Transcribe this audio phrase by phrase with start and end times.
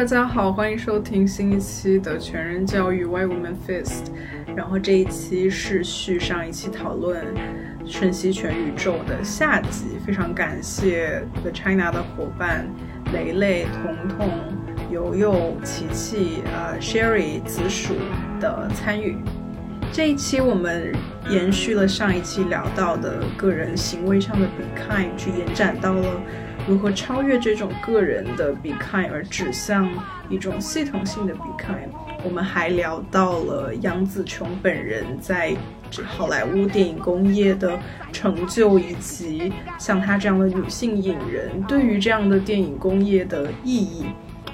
[0.00, 4.06] 大家好，欢迎收听新一期的全人教育 Why Women Fist。
[4.56, 7.22] 然后这一期是续上一期讨论
[7.84, 12.66] 瞬息全宇宙的下集，非常感谢 The China 的伙伴
[13.12, 14.30] 雷雷、彤彤、
[14.90, 17.92] 游游、琪琪、呃 Sherry、紫薯
[18.40, 19.18] 的参与。
[19.92, 20.94] 这一期我们
[21.28, 26.08] 延续了上一期聊到的个人行为上的 be kind，去延展到了。
[26.70, 29.90] 如何超越这种个人的 be kind 而指向
[30.28, 31.88] 一种系统性的 be kind？
[32.22, 35.52] 我们还聊到了杨紫琼本人在
[36.06, 37.76] 好莱坞电影工业的
[38.12, 44.06] 成就，以及像她这样的女性影人对于这样的电影工业的意义。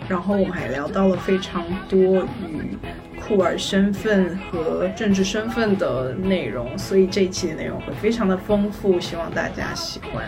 [0.09, 2.79] 然后我们还聊到了非常多与
[3.21, 10.25] 酷儿身份和政治身份的内容，所以这一期的内容会非常的丰富，希望大家喜欢。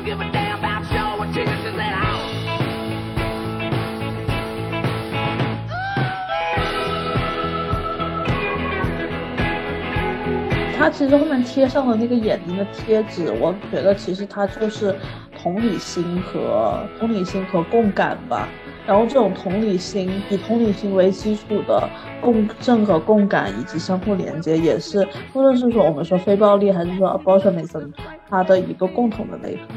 [10.78, 14.96] 他其实后面贴上的那个眼睛的贴纸，我觉得其实他就是
[15.38, 18.48] 同理心和同理心和共感吧。
[18.90, 21.88] 然后这种同理心以同理心为基础的
[22.20, 27.88] 共振和共感以及相互连接，也是无论是说我们说非暴力还是说 abortionism，
[28.28, 29.74] 它的一个共同的内核。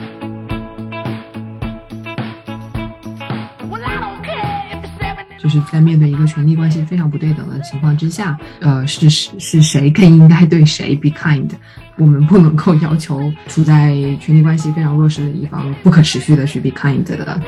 [5.37, 11.51] 就是在面对一个权力关系非常不对等的情况之下，呃，是是是谁更应该对谁 be kind？
[11.97, 17.39] 我们不能够要求处在权力关系非常弱势的一方不可持续的去 be kind 的。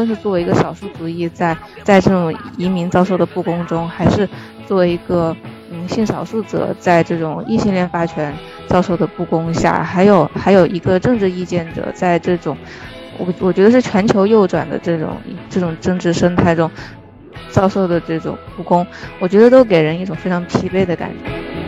[0.00, 4.28] 论是作为一个少数族裔，在在这种移民遭受的不公中，还是
[4.66, 5.36] 作为一个
[5.70, 8.34] 嗯性少数者，在这种异性恋霸权。
[8.70, 12.56] 遭受的不公下，还有还有一个政治意见者，在这种
[13.18, 15.08] 我我觉得是全球右转的这种
[15.48, 16.70] 这种政治生态中
[17.50, 18.86] 遭受的这种不公，
[19.18, 21.59] 我觉得都给人一种非常疲惫的感觉。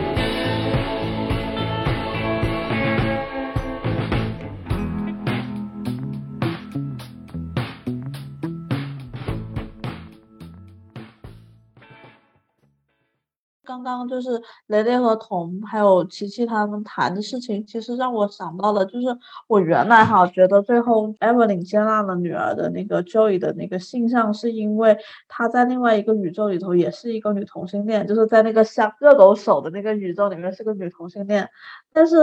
[13.83, 19.07] 刚刚就是雷雷和彤还有琪琪他们谈的事情，其实让我想到了，就是
[19.47, 31.49] 我原来哈觉得最后 Evelyn 接纳了女儿的那个 Joy 的那个性向，是因为她在另外一个宇宙里头也是一个女同性恋，就是在那个像热狗手的那个宇宙里面是个女同性恋。
[31.91, 32.15] 但是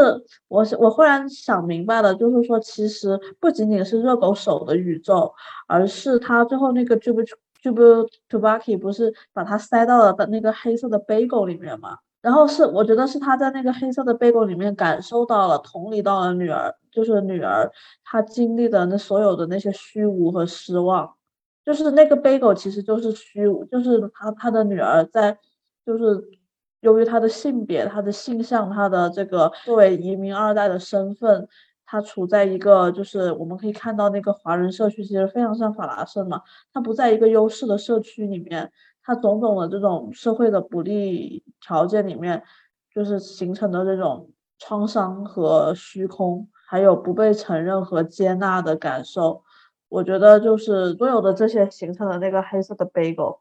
[0.49, 5.33] 我我忽然想明白了，就是说其实不仅仅是热狗手的宇宙，
[5.67, 7.11] 而是他最后那个 Joy。
[7.11, 7.37] 就
[7.69, 7.83] 不
[8.29, 11.99] Tubaki 不是把它塞到了的那个黑色的 bagel 里面嘛？
[12.23, 17.73] 然后是我觉得是他在那个黑色的 bagel 里面感受到了、同理到了女儿，就是女儿
[18.05, 21.13] 她经历的那所有的那些虚无和失望，
[21.65, 25.37] 就是那个 bagel 其实就是虚无，就是他他的女儿在，
[25.85, 26.23] 就是
[26.81, 31.49] 由于她的性别、她的性向、她的这个作为移民二代的身份。
[31.91, 36.41] 他处在一个，就是我们可以看到那个华人社区，其实非常像法拉盛嘛。
[36.73, 38.71] 他不在一个优势的社区里面，
[39.03, 42.45] 他种种的这种社会的不利条件里面，
[42.95, 44.31] 就是形成的这种
[44.61, 49.43] 创伤和虚空，还有不被承认和接纳的感受。
[49.89, 53.41] 我觉得就是所有的这些形成的那个黑色的 bagel。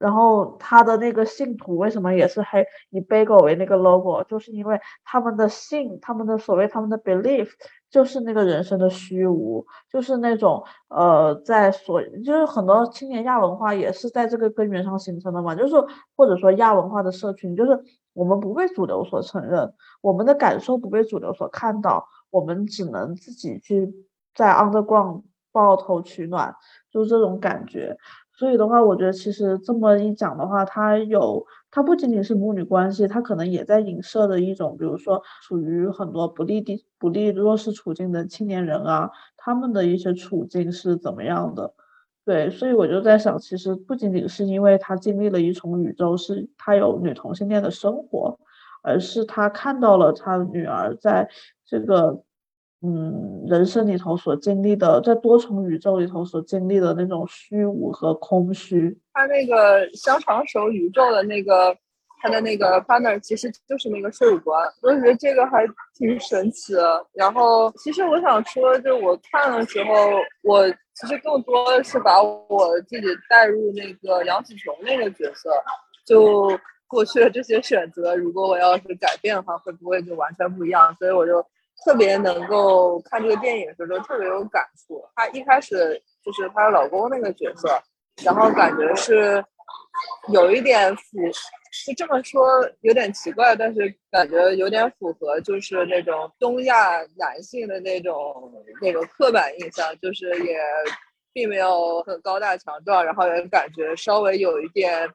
[0.00, 4.24] 然后他的那个信徒为什么也是黑以 bagel 为那个 logo？
[4.24, 7.50] 就是因为他们的信，他们的所谓他们的 belief，
[7.90, 15.54] 就是那个人生的虚无，就是那种呃，在所就是很多青年亚文化也是在这个根源上形成的嘛。
[15.54, 15.74] 就是
[16.16, 17.78] 或者说亚文化的社群，就是
[18.14, 23.92] 我们不被主流所承认，我们的感受不被主流所看到，我们只能自己去
[24.34, 26.54] 在 underground 抱头取暖，
[26.90, 27.98] 就是这种感觉。
[28.40, 41.74] 所以的话，我觉得其实这么一讲的话，它有它不仅仅是母女关系，它可能也在影射的一种，比如说处于很多不利地不利弱势处境的青年人啊，他们的一些处境是怎么样的？
[42.24, 48.38] 对，所以我就在想，其实不仅仅是因为他经历了一重宇宙，是他有女同性恋的生活，
[48.82, 51.28] 而是他看到了他女儿在
[51.66, 52.22] 这个。
[52.82, 58.98] 嗯，人生里头所经历的，在多重宇宙里头所经历的那种虚无和空虚。
[59.12, 61.76] 他那个香肠手宇宙的那个，
[62.22, 67.06] 他的那个 partner 其实就是那个税务官，我觉得这个还挺神奇的。
[67.12, 69.92] 然后，其实我想说，就是我看的时候，
[70.42, 75.50] 我其实更多的是把我自己带入那个杨紫琼那个角色，
[76.06, 80.94] 就过去的这些选择，如果我要是改变的话，会不会就完全不一样？
[80.94, 81.44] 所以我就。
[81.84, 85.02] 特别能够看这个电影的时候特别有感触。
[85.14, 87.68] 她一开始就是她老公那个角色，
[88.22, 89.44] 然后感觉是
[90.32, 91.18] 有一点符，
[91.86, 92.42] 就这么说
[92.80, 100.58] 有点奇怪，但是感觉有点符合，就是那种东亚男性的那种那种刻板印象，就是也
[101.32, 105.08] 并没有很高大强壮，然后也感觉稍微有一点。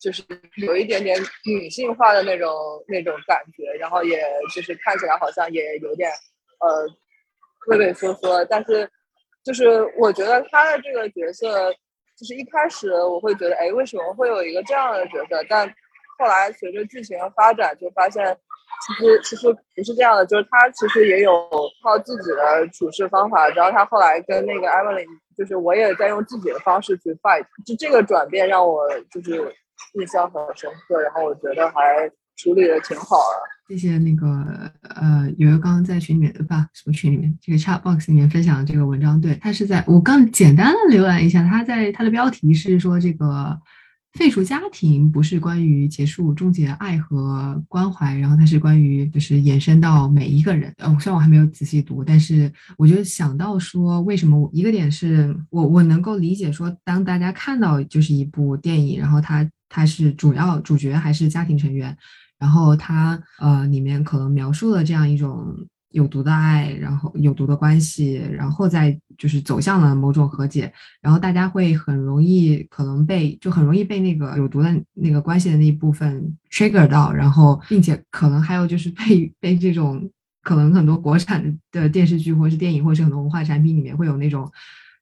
[0.00, 0.22] 就是
[0.56, 2.52] 有一点点女性化的那种
[2.88, 4.22] 那种感觉，然后也
[4.54, 6.10] 就是看起来好像也有点
[6.60, 6.86] 呃
[7.68, 8.86] 畏畏缩缩，但是
[9.42, 11.72] 就是我觉得他的这个角色，
[12.18, 15.42] 就是一开始我会觉得，哎，为什么会有一个这样的角色？
[15.48, 15.66] 但
[16.18, 18.36] 后来随着剧情的发展，就发现
[18.86, 21.48] 其实其实不是这样的，就是他其实也有
[21.82, 23.48] 靠自己的处事方法。
[23.48, 25.06] 然后他后来跟那个 Emily，
[25.38, 29.56] 就是我也在用自己的方式去 fight，就这个转变让我就是。
[29.94, 33.74] 印象很深刻，然后我觉得还处理的挺好的。
[33.74, 43.60] 谢谢那个呃，有个刚刚在群里面不什么群里面，这个 chat box 里面分享的这个文章，对他是在我刚简单的浏览一下，他在他的标题是说这个。
[44.16, 50.72] 废除家庭不是关于结束、终结爱和关怀，然后它是关于就是延伸到每一个人。
[50.78, 52.48] 呃，虽然我还没有仔细读，但是
[52.78, 59.42] 我就想到说，为什么一个点是我我能够理解说，当大家看到就是一部电影，然后它
[59.74, 61.96] 它是主要主角还是家庭成员，
[62.38, 65.54] 然后它呃里面可能描述了这样一种。
[65.94, 80.10] 有毒的爱，然后有毒的关系，然后再就是走向了某种和解，然后大家会很容易可能被就很容易被那个有毒的那个关系的那一部分 trigger 到，然后并且可能还有就是被被这种
[80.42, 84.50] 可能很多国产的电视剧或者是电影或者是很多文化产品里面会有那种，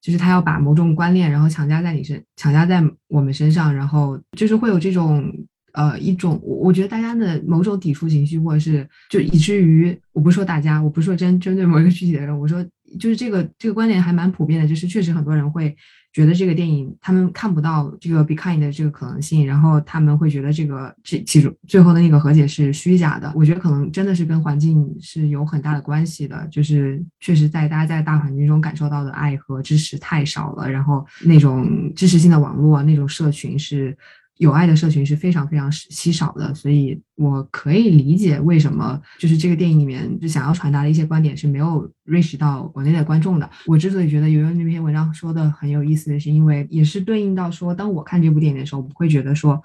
[0.03, 5.33] 就是他要把某种观念然后强加在你身强加在我们身上，然后就是会有这种。
[5.75, 12.63] 呃，一种我我觉得大家的某种抵触情绪，或者是就以至于我不是说大家，我不是说针针对某一个具体的人，我说
[13.01, 15.75] 就是这个这个观点还蛮普遍的，就是确实很多人会
[16.13, 23.33] 觉得这个电影他们看不到这个 be kind 的这个可能性，然后他们会觉得这个这其中最后的那个和解是虚假的。
[23.35, 33.97] 我觉得可能真的是跟环境是有很大的关系的，就是确实在大家在大环境中感受到的爱和支持太少了，然后那种支持性的网络那种社群是。
[34.39, 43.49] 有爱的社群是非常非常稀少的，所以我可以理解为什么就是这个电影里面就想要传达的一些观点是没有 reach 到国内的观众的。
[43.67, 49.63] 我之所以觉得游游那篇文章说的很有意思，是因为也是对应到说，当我看这部电影的时候，我会觉得说，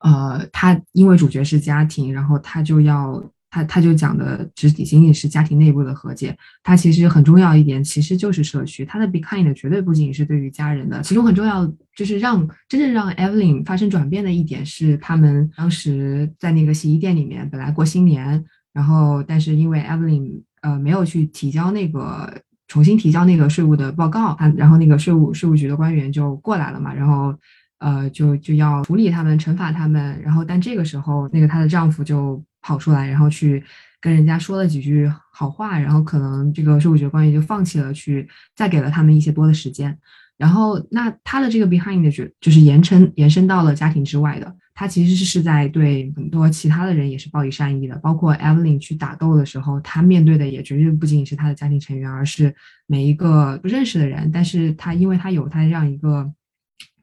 [0.00, 3.22] 呃，他因为主角是家庭，然后他就要。
[3.54, 8.84] 他他就讲的只仅仅是家庭内部的和解，他其实很重要一点，其实就是社区。
[8.84, 11.64] 他的 be kind 绝对不仅是对于家人的，其中很重要
[11.94, 22.36] 就是让真正让 Evelyn 发生转变的一点是，他们当时在那个洗衣店里面本来过新年，然后但是因为 Evelyn 呃没有去提交那个
[22.66, 27.32] 重新提交那个税务的报告，他然后那个税务税务局的官员就过来了嘛，然后
[27.78, 32.42] 呃就就要处理他们，惩罚他们，然后但这个时候那个她的丈夫就。
[32.64, 33.62] 跑出来，然后去
[34.00, 38.26] 跟人家说了几句好话，然后可能这个税务局官员就放弃了，去
[38.56, 39.96] 再给了他们一些多的时间。
[40.38, 52.52] 然后那他的这个 behind 的就就是延伸延伸到了家庭之外的，他其实是在对很多其他的人也是报以善意的，包括 Evelyn 去打斗的时候，他面对的也绝对不仅仅是他的家庭成员，而是
[52.86, 54.30] 每一个不认识的人。
[54.32, 56.32] 但是他因为他有他这样一个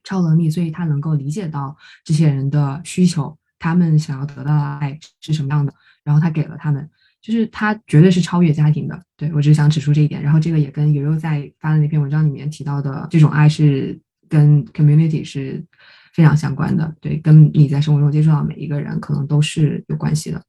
[0.04, 3.38] 超能力，所以他能够理解到这些人的需求。
[3.62, 5.72] 他们想要得到的爱是什么样的？
[6.04, 6.90] 然后他给了他们，
[7.22, 9.00] 就是他绝对是超越家庭的。
[9.16, 10.20] 对我只是想指出这一点。
[10.20, 15.64] 然后这个也跟悠悠在发的那篇文章里面提到的这种爱是跟 community 是
[16.16, 16.92] 非常相关的。
[17.00, 20.42] 对，跟你在生活中接触到每一个人可能都是有关系的。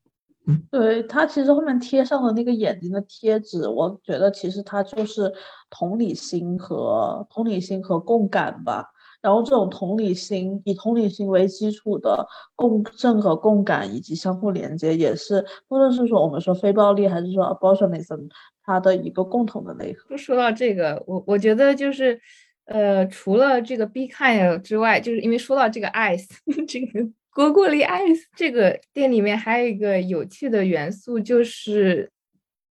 [0.46, 5.30] 嗯，对他其实后面贴上的那个眼睛的贴纸，我觉得其实它就是
[5.68, 8.86] 同理心和同理心和共感吧。
[9.22, 12.26] 然后这种同理心，以同理心为基础的
[12.56, 18.28] 共振和共感以及相互连接，也是不论是说我们说非暴力，还是说 abortionism，
[18.64, 20.16] 它的一个共同的内核。
[20.16, 22.20] 说到这个，我我觉得就是，
[22.64, 26.26] 呃，除了这个 be kind 之外，就是因为说到这个 ice，
[26.66, 32.10] 这个果果里 ice，这个店里面还有一个有趣的元素，就是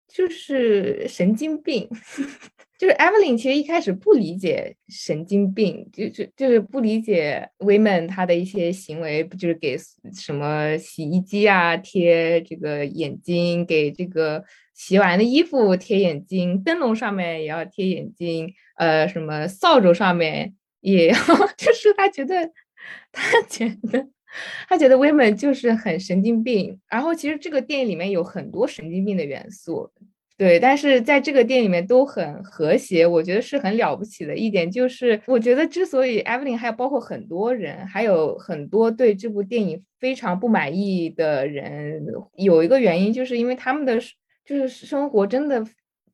[0.08, 1.88] 就是神经病。
[2.78, 9.78] 就是 Evelyn 其实一开始不理解神经病，就是就是不理解 Women 他的一些行为，不就是给
[10.12, 14.44] 什么洗衣机啊贴这个眼睛，给这个
[14.74, 21.16] 洗完的衣服贴眼睛，灯笼上面也要贴眼睛，呃，什么扫帚上面也要，
[21.56, 22.52] 就是他觉得
[23.10, 24.06] 他觉得
[24.68, 26.78] 他觉得 Women 就是很神经病。
[26.88, 29.90] 然后其实这个电影里面有很多神经病的元素。
[30.38, 34.70] 对，但是在这个电影里面都很和谐，我觉得是很了不起的一点。
[34.70, 43.98] 就是我觉得之所以 Evelyn 还有包括很多人，还有很多对这部电影非常不满意的人，有一个原因，就是因为他们的
[44.44, 45.64] 就是生活真的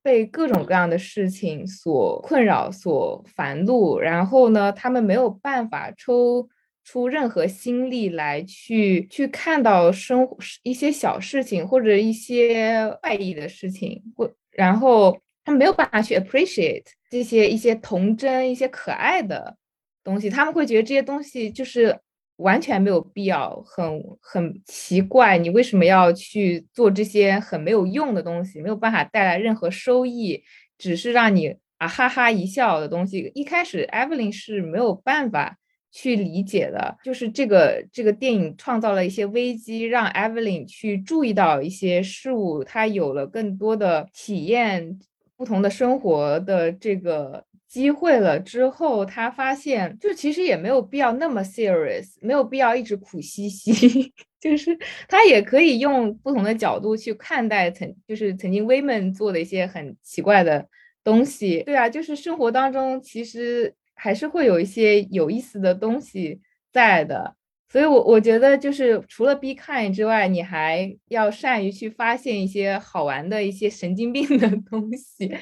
[0.04, 6.48] 被各种各样的事情所困扰、所烦怒，然后呢，他们没有办法抽。
[6.84, 19.56] 出任何心力来去去看到生活一些小事情或者一些外意的事情，或然后他没有办法去 appreciate 这些一些童真、一些可爱的
[20.02, 21.96] 东西，他们会觉得这些东西就是
[22.36, 30.42] 完全没有必要，很很奇怪，你为什么要去做这些很没有用的东西，没有办法带来任何收益，
[30.76, 33.30] 只是让你啊哈哈一笑的东西。
[33.34, 35.58] 一开始 Evelyn 是没有办法。
[35.94, 44.98] 去理解的，就是这个这个电影创造了一些危机，让 Evelyn 去注意到一些事物，她有了更多的体验
[45.36, 54.74] 不同的生活的这个机会了之后，她发现就其实也没有必要那么 serious，没有必要一直苦兮兮， 就是
[55.06, 60.66] 她也可以用不同的角度去看待曾就是曾经 Women 做的一些很奇怪的
[61.04, 61.62] 东西。
[61.64, 63.74] 对啊，就是生活当中其实。
[64.02, 66.40] 还是会有一些有意思的东西
[66.72, 67.36] 在的，
[67.68, 75.32] 所以，我我觉得就是除了 be kind 之外，你还要善于去发现一些好玩的一些神经病的东西。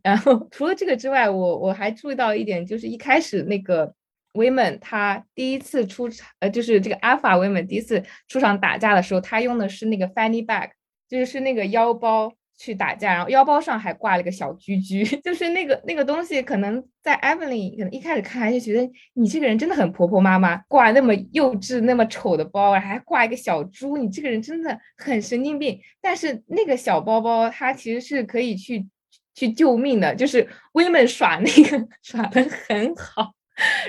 [0.00, 3.92] 然后，除了这个之外，我我还注意到一点，就是一开始那个
[4.34, 10.70] women 他第一次出场，呃，就是这个 alpha women 第一次出场打架的时候，他用的是那个 fanny bag，
[11.08, 12.32] 就是是那个腰包。
[12.56, 25.78] 去打架，然后腰包上还挂了一个小居居， 就是那个那个东西，可能在 Evelyn 可能一开始看就觉得你这个人真的很婆婆妈妈，挂那么幼稚、那么丑的包，还挂一个小猪，你这个人真的很神经病。
[26.00, 28.86] 但是那个小包包它其实是可以去
[29.34, 33.34] 去救命的，就是 Women 耍那个 耍的很好。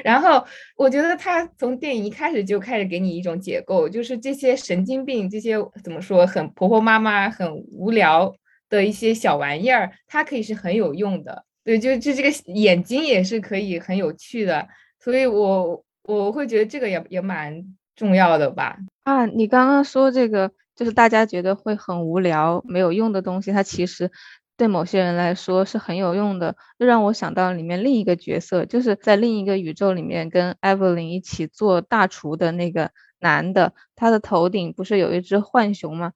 [0.04, 0.46] 然后
[0.76, 8.36] 我觉得他从电影一开始就开始给你一种解构，就是这些神经病，这些怎么说，很婆婆妈妈，很无聊。
[8.76, 14.68] 的一些小玩意儿，它可以是很有用的，对，就就这个眼睛也是可以很有趣的，
[15.00, 17.64] 所以我我会觉得这个也也蛮
[17.96, 18.78] 重要的吧。
[19.04, 24.12] 啊，你刚刚说这个，就是大家觉得会很无聊、没有用的东西，它其实
[24.58, 36.14] 对某些人来说是很有用的，又让我想到里面另一个角色，就是在另一个宇宙里面跟 Evelyn 一起做大厨的那个男的，他的头顶不是有一只浣熊吗？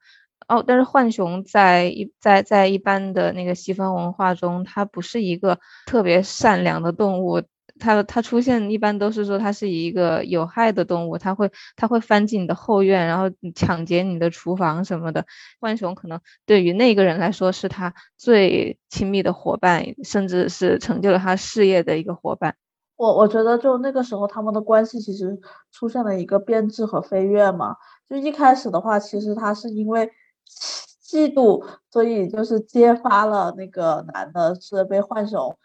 [0.50, 7.40] 哦，但是浣熊在一在在一般的那个西方文化中，它不是一个特别善良的动物，
[7.80, 15.24] 它它出现一般都是说它是一个有害的动物，它会它会翻进你的后院，然后抢劫你的厨房什么的。
[15.60, 22.56] 浣熊可能对于那个人来说是他最亲密的伙伴，甚至是成就了他事业的一个伙伴。
[22.96, 25.40] 我我觉得就那个时候他们的关系其实
[25.72, 27.76] 出现了一个变质和飞跃嘛。
[28.10, 30.10] 就一开始的话，其实他是因为。
[30.50, 35.58] 嫉妒，所以就是揭发了那个男的是被浣熊，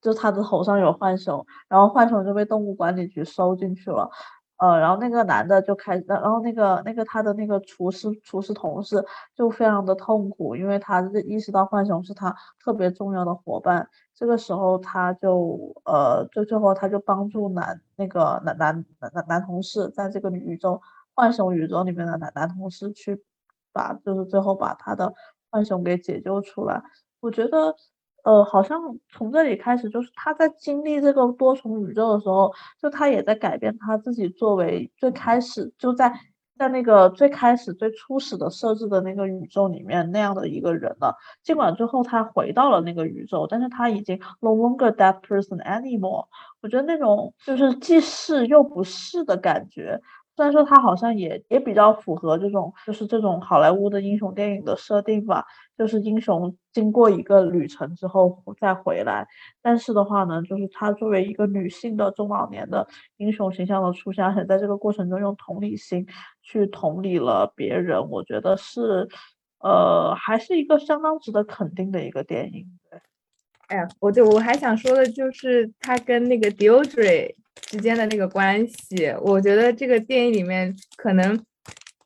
[0.00, 4.10] 就他的头上有浣熊，然后浣熊就被动物管理局收进去了，
[4.56, 9.04] 呃，然后那个男的就开，然后那个那个他的那个厨师厨师同事
[9.36, 20.80] 就非常的痛苦，因为他意识到浣熊是他特别重要的伙伴，这个时候他就呃，就最后他就帮助男那个男男男男同事在这个宇宙
[21.14, 23.22] 浣熊宇宙里面的男男同事去。
[23.78, 25.12] 把就是最后把他的
[25.50, 26.82] 浣熊给解救出来，
[27.20, 27.72] 我觉得，
[28.24, 36.12] 呃，好像从这里开始，就是他在经历这个多重宇宙的时候，就他也在改变他自己作为最开始就在
[36.58, 41.16] 在那个最开始最初始的设置的那个宇宙里面那样的一个人了。
[41.44, 46.26] 尽管最后他回到了那个宇宙，但是他已经 no longer that person anymore。
[46.60, 50.02] 我觉得那种就是既是又不是的感觉。
[50.38, 55.44] 虽然说他好像也也比较符合这种，就是这种好莱坞的英雄电影的设定吧，
[55.76, 59.26] 就是英雄经过一个旅程之后再回来，
[59.60, 66.06] 但是的话呢，就是他作为一个女性的中老年的英雄形象的出现，而且在这个过程中用同理心
[66.40, 69.08] 去同理了别人，我觉得是，
[69.58, 72.78] 呃，还是一个相当值得肯定的一个电影。
[73.68, 77.34] 哎呀，我就我还想说的就是他跟那个 Deidre。
[77.62, 81.38] 之间的那个关系，我觉得这个电影里面可能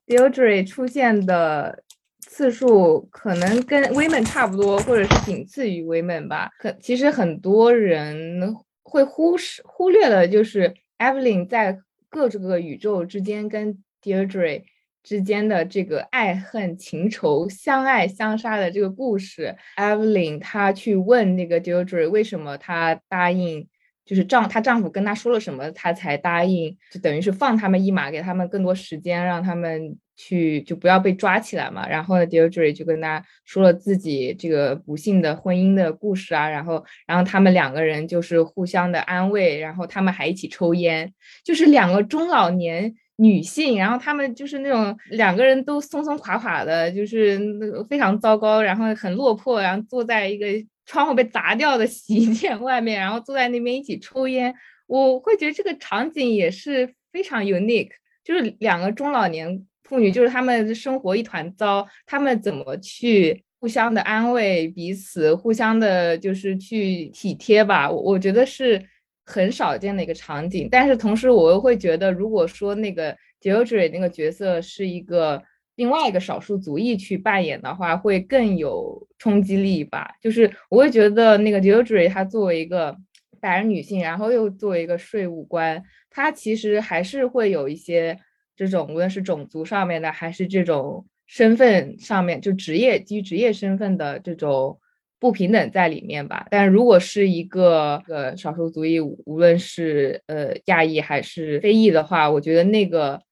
[0.06, 1.84] Deidre 出现的
[2.20, 6.50] 次数可能跟 Women 差不多，或者是仅次于 Women 吧。
[6.58, 11.78] 可其实很多人会忽视忽略了，就是 Evelyn 在
[12.08, 14.62] 各这个宇宙之间跟 Deidre
[15.02, 19.56] 之间的这个爱恨情仇、相爱相杀的这个故事。
[19.76, 23.66] Evelyn 她去问那个 Deirdre 为什么她答应，
[24.04, 31.88] 就是丈她丈夫跟她说了什么，她才答应，就等于是放他们一马，给他们更多时间，让他们去就不要被抓起来嘛。
[31.88, 41.12] 然后呢，Deirdre 就跟他说了自己这个不幸的婚姻的故事啊，然后然后他们两个人就是互相的安慰，然后他们还一起抽烟，
[41.44, 42.94] 就是两个中老年。
[43.22, 50.46] 女性，然后他们就是那种两个人都松松垮垮的，就是那个非常糟糕，然后很落魄，然后坐在一个
[50.86, 54.52] 窗户被砸掉的洗衣店外面，然后坐在那边一起抽烟。
[54.88, 57.90] 我会觉得这个场景也是非常 unique，
[58.24, 67.88] 就是两个中老年妇女，就是他们生活一团糟，他们怎么去互相的安慰彼此，互相的就是去体贴吧。
[67.88, 68.82] 我我觉得是。
[69.24, 75.42] 很少见的一个场景，但是同时我又会觉得，如果说那个 Deirdre 那个角色是一个
[75.76, 80.10] 另外一个少数族裔去扮演的话，会更有冲击力吧。
[80.20, 82.96] 就是我会觉得那个 Deirdre 她作为一个
[83.40, 88.18] 白人女性，然后又作为一个税务官，她其实还是会有一些
[88.56, 94.78] 这种无论是种族上面的，还是这种身份上面，就职业基于职业身份的这种。
[95.22, 103.22] 不平等在里面吧，但如果是一个呃少数族裔，无论是呃亚裔还是非裔的话，我觉得那个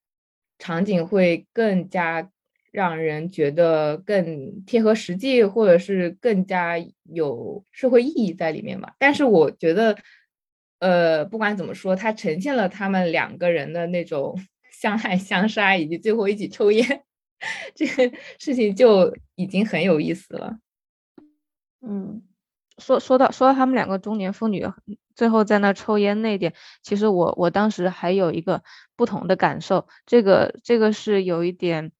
[0.57, 2.31] 场景会更加
[2.71, 8.95] 让人觉得更贴合实际，或者是更加有社会意义在里面吧。
[8.97, 9.97] 但是我觉得，
[10.79, 14.39] 呃，不管怎么说，它呈现了他们两个人的那种
[14.71, 17.03] 相爱相杀，以及最后一起抽烟，
[17.75, 20.57] 这个事情就已经很有意思了。
[21.81, 22.21] 嗯，
[22.77, 24.65] 说说到说到他们两个中年妇女
[25.15, 28.63] 最后在那抽烟那点，其实我我当时还有一个
[28.95, 31.91] 不同的感受，这个这个是有一点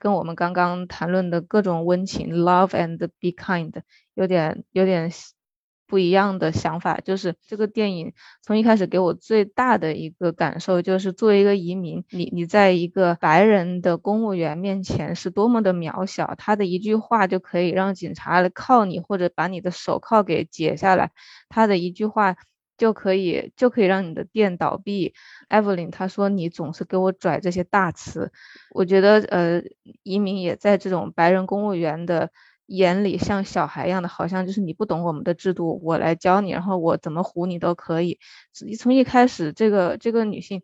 [0.00, 3.72] 跟我们刚刚谈论的各种温情，love and be kind，
[4.14, 5.10] 有点有点。
[5.88, 21.10] 不一样的想法，就是这个电影从一开始给我最大的一个感受，就是作为一个移民，你你在一个白人的公务员面前是多么的渺小，他的一句话就可以让警察来铐你，或者把你的手铐给解下来，
[21.48, 22.36] 他的一句话
[22.76, 25.14] 就可以就可以让你的店倒闭。
[25.48, 28.30] Evelyn 他说你总是给我拽这些大词，
[28.74, 29.62] 我觉得呃，
[30.02, 32.30] 移民也在这种白人公务员的。
[32.68, 38.18] 眼里像小孩一样的，好像就是你不懂我们的制度，我来教你，然后我怎么唬你都可以。
[38.78, 40.62] 从一开始，这个这个女性，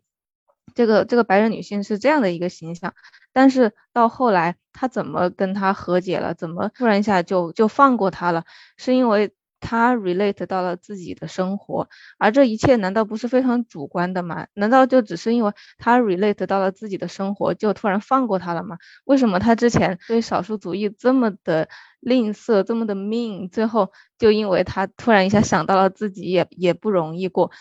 [0.73, 2.93] 这个这个白人女性是这样的一个形象，
[3.33, 6.33] 但是到后来，她怎么跟他和解了？
[6.33, 8.45] 怎么突然一下就就放过他了？
[8.77, 9.33] 是因为。
[9.59, 11.87] 他 relate 到了自己的生活，
[12.17, 14.47] 而这一切难道不是非常主观的吗？
[14.53, 18.77] 难道就只是因为他 relate 到了自己的生活，就突然放过他了吗？
[19.05, 21.67] 为什么他之前对少数族裔这么的
[21.99, 27.51] 吝啬，这么的 mean，最后就因为他突然一下想到了自己也也不容易过，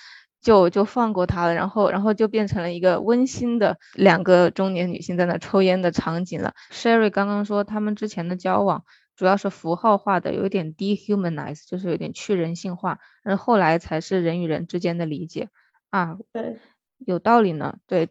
[0.42, 6.52] 就就放过他了，然后然后就变成了一个温馨的两个中年女性在那抽烟的场景了。
[6.70, 8.84] Sherry 刚刚说他们之前的交往。
[9.16, 15.48] 主要是符号化的，有点 dehumanize，就是有点去人性化，而后来才是人与人之间的理解
[15.90, 16.18] 啊。
[16.32, 16.58] 对，
[16.98, 17.78] 有道理呢。
[17.86, 18.08] 对，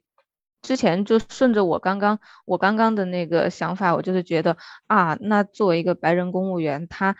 [0.61, 7.15] 之前就顺着我刚刚我刚刚的那个想法，我就是觉得啊，那作为一个白人公务员，他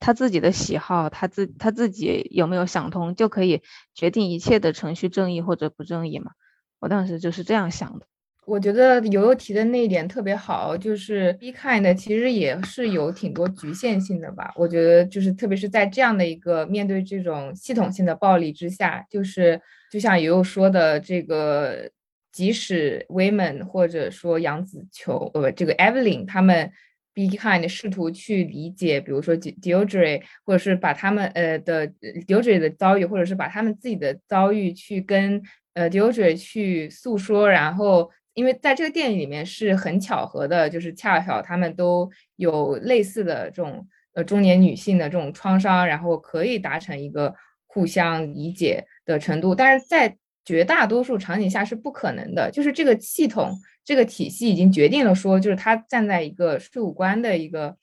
[0.00, 3.62] 他自己的喜好，他自他自己有没有想通，就可以
[3.94, 6.32] 决定一切的程序正义或者不正义嘛？
[6.80, 8.06] 我当时就是这样想的。
[8.48, 14.50] 我觉得游游提的那一点特别好，就是 be kind 其实也是有挺多局限性的吧。
[14.56, 19.60] 我觉得就是特别是在这样的一个面对这种系统性的暴力之下，就是
[19.92, 21.90] 就像游游说的这个，
[22.32, 26.72] 即使 women 或者说杨紫琼呃这个 Evelyn 他们
[27.14, 31.86] be kind 试图去理解，比如说 Deirdre 或者是把他们呃的
[32.26, 35.42] Deirdre 的遭遇，或者是把他们自己的遭遇去跟
[35.74, 38.10] 呃 Deirdre 去诉说，然后。
[38.38, 47.34] 因为在这个电影里面是很巧合的，就是恰巧他们都有类似的这种呃中年女性的这种创伤，然后可以达成一个
[47.66, 49.56] 互相理解的程度。
[49.56, 53.50] 但是在绝大多数场景下是不可能的，就是这个系统
[53.84, 57.76] 这个体系已经决定了说，就是他站在一个税务官的一个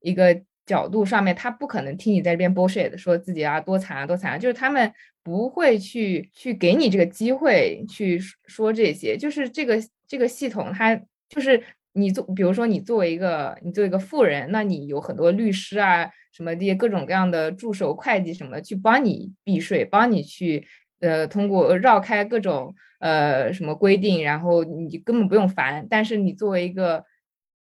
[0.00, 4.90] 一个角度上面，他不可能听你在这边 bullshit 说自己啊多惨啊多惨啊，就是他们
[5.22, 9.78] 不会去去给你这个机会去说这些，就是这个。
[10.08, 20.66] 这个系统它就是你做，比如说你作为一个你作为一个富人，那你有很多律师啊，什么这些各种各样的助手、会计什么的去帮你避税，帮你去
[21.00, 25.86] 呃，通过绕开各种呃什么规定，然后你根本不用烦。
[25.90, 27.04] 但是你作为一个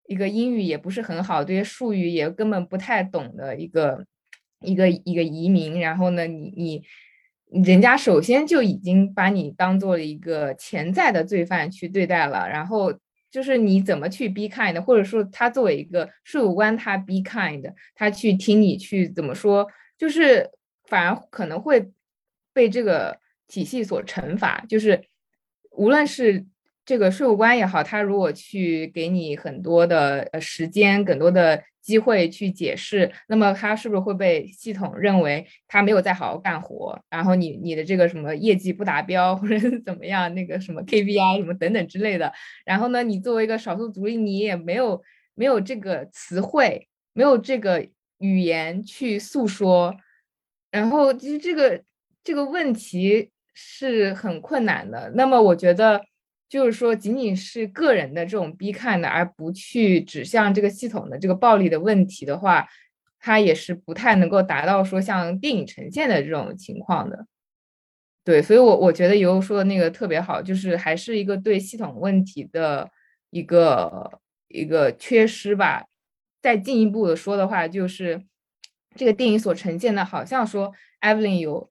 [0.06, 4.04] 一个英语也不是很好，这些术语也根本不太懂的一个
[4.60, 6.82] 一个一个移民，然后呢，你你
[7.62, 12.92] 人家首先就已经把你当做了一个潜在的罪犯去对待了，然后
[13.30, 19.66] 就是你怎么去 be kind，或者说他作为一个税务官，他 be kind，他去听你去怎么说，
[19.98, 20.50] 就是
[20.86, 21.90] 反而可能会
[22.52, 23.18] 被这个。
[23.46, 25.04] 体系所惩罚，就是
[25.70, 26.46] 无论是
[26.84, 36.98] 这个税务官也好，他如果去给你很多的呃时间、更多的机会去解释，那么他是不是会被系统认为他没有在好好干活？
[37.08, 42.32] 然后你你的这个什么业绩不达标，或者是怎么样，那个什么 KPI 什么等等之类的。
[42.64, 45.02] 然后呢，你作为一个少数族裔，你也没有
[45.34, 47.86] 没有这个词汇，没有这个
[48.18, 49.96] 语言去诉说。
[50.70, 51.82] 然后其实这个
[52.22, 53.30] 这个问题。
[53.56, 55.12] 是很困难的。
[55.14, 56.04] 那么，我觉得
[56.54, 62.64] 就是说，仅仅是个人的这种逼看的，而不去指向这个系统的这个暴力的问题的话，
[63.18, 67.26] 它也是不太能够达到说像电影呈现的这种情况的。
[68.22, 72.88] 对，所以，我我觉得尤说的那个特别好，就是还是一个对系统问题的
[73.30, 75.86] 一个一个缺失吧。
[76.40, 78.22] 再进一步的说的话，就是
[78.94, 81.68] 这个电影所呈现的，好像说 Evelyn 有。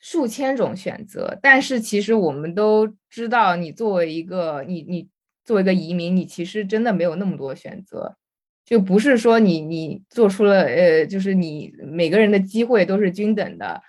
[0.00, 5.08] 数千种选择，但是其实我们都知道，你作为一个你你
[5.44, 8.16] 作为一个移民，你其实真的没有那么多选择，
[8.64, 13.82] 就不是说你你做出了呃，就是你每个人的机会都是均等的，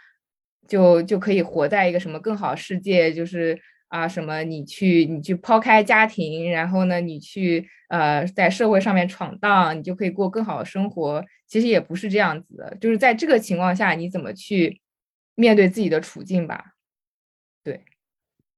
[0.67, 14.82] 就就可以活在一个什么更好世界，就是啊什么你去你去抛开家庭，然后呢你去呃在社会上面闯荡，你就可以过更好的生活，其实也不是这样子的，就是在这个情况下，你怎么去？
[15.39, 16.73] 面对自己的处境吧，
[17.63, 17.82] 对，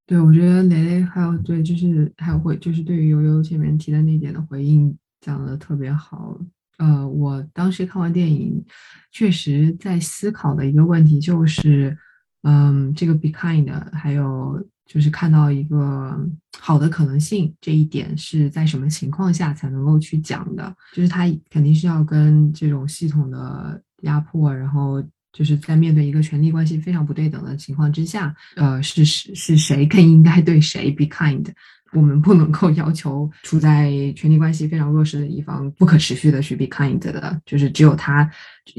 [0.08, 6.36] 对，我觉得雷雷还有对，就是还有会，就是对于悠悠前面提的那点的回应讲的特别好。
[6.80, 8.66] 呃，我当时看完电影，
[9.12, 11.96] 确实在思考的一个问题就是，
[12.42, 16.20] 嗯，这个 be kind，还有就是看到一个
[16.58, 20.76] 好的可能性这一点是在什么情况下才能够去讲的？
[20.94, 25.04] 就是他肯定是要跟这种系统的压迫，然后。
[25.34, 31.46] 就是在面对一个权力关系非常不对等的情况之下，呃，是是是谁更应该对谁 be kind？
[31.94, 38.30] 我们不能够要求处在权力关系非常弱势的一方不可持续的去 be kind 的，就是只有他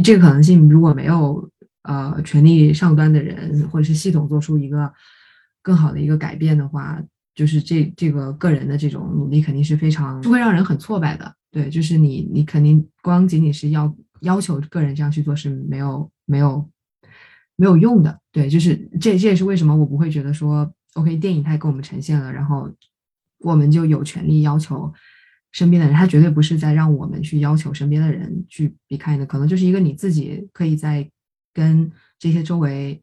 [0.03, 1.47] 这个可能性如果没有
[1.83, 4.91] 呃权力上端的人或者是系统做出一个
[5.63, 6.99] 更好的一个改变的话，
[7.35, 11.35] 就是这这个个人的这种努力肯定是非常会让人很挫败的。
[11.51, 16.11] 对，就是你你肯定光仅仅是要要求个人这样去做是没有。
[16.25, 16.67] 没有
[17.57, 22.71] 没有用的，对，就是这这也是为什么我不会觉得说，OK，电影它给我们呈现了，然后
[23.41, 24.91] 我们就有权利要求
[25.51, 31.07] 身边的人，他绝对不是在让我们去要求身边的人去避开的，可能就是一个你自己可以在
[31.53, 33.03] 跟这些周围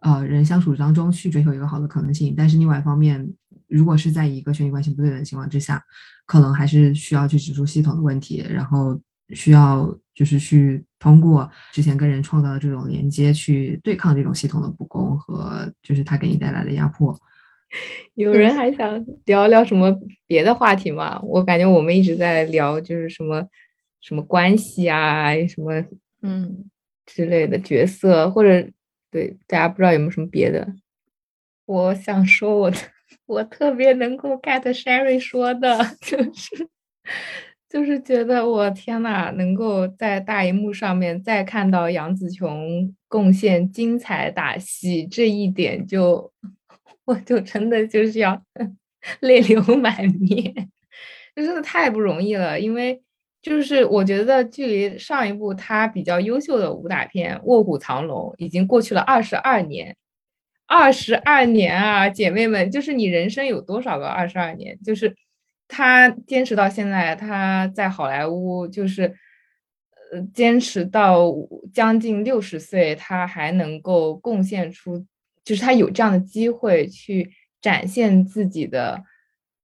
[0.00, 3.26] 呃人相处当中去追求一个好的可能性，但是另外一方面，
[3.68, 5.82] 如果是在一个权力关系不对等的情况之下，
[6.26, 9.00] 可能还是需要去指出系统的问题，然后。
[9.30, 17.18] 需要就是去通过之前跟人创造的这种连接，去对抗这种系统的不公和就是他给你带来的压迫。
[18.14, 19.92] 有人还想聊聊什么
[20.26, 21.20] 别的话题吗？
[21.22, 23.44] 我感觉我们一直在聊就是什么
[24.00, 25.84] 什么关系啊，什么
[26.22, 26.70] 嗯
[27.04, 28.68] 之类的角色，或者
[29.10, 30.74] 对大家不知道有没有什么别的？
[31.66, 32.72] 我想说，我
[33.26, 36.68] 我特别能够 get Sherry 说的，就是。
[37.68, 46.32] 就是觉得我天呐，能够在大荧幕上面再看到杨紫琼贡献精彩打戏这一点，就
[47.04, 48.40] 我就真的就是要
[49.20, 50.54] 泪流满面，
[51.34, 52.58] 就真的太不容易了。
[52.58, 53.02] 因为
[53.42, 59.96] 就是我觉得距离上一部她比较优秀的武打片《卧虎藏龙》已经过去了二十二年，
[60.66, 64.78] 二十二年啊，姐妹们，就是你人生有多少个二十二年？
[64.84, 65.16] 就是。
[65.68, 69.02] 他坚持到现在，他在好莱坞就是，
[70.12, 71.26] 呃，坚持到
[71.74, 75.04] 将近六十岁，他还能够贡献出，
[75.44, 79.02] 就是他有这样的机会去展现自己的，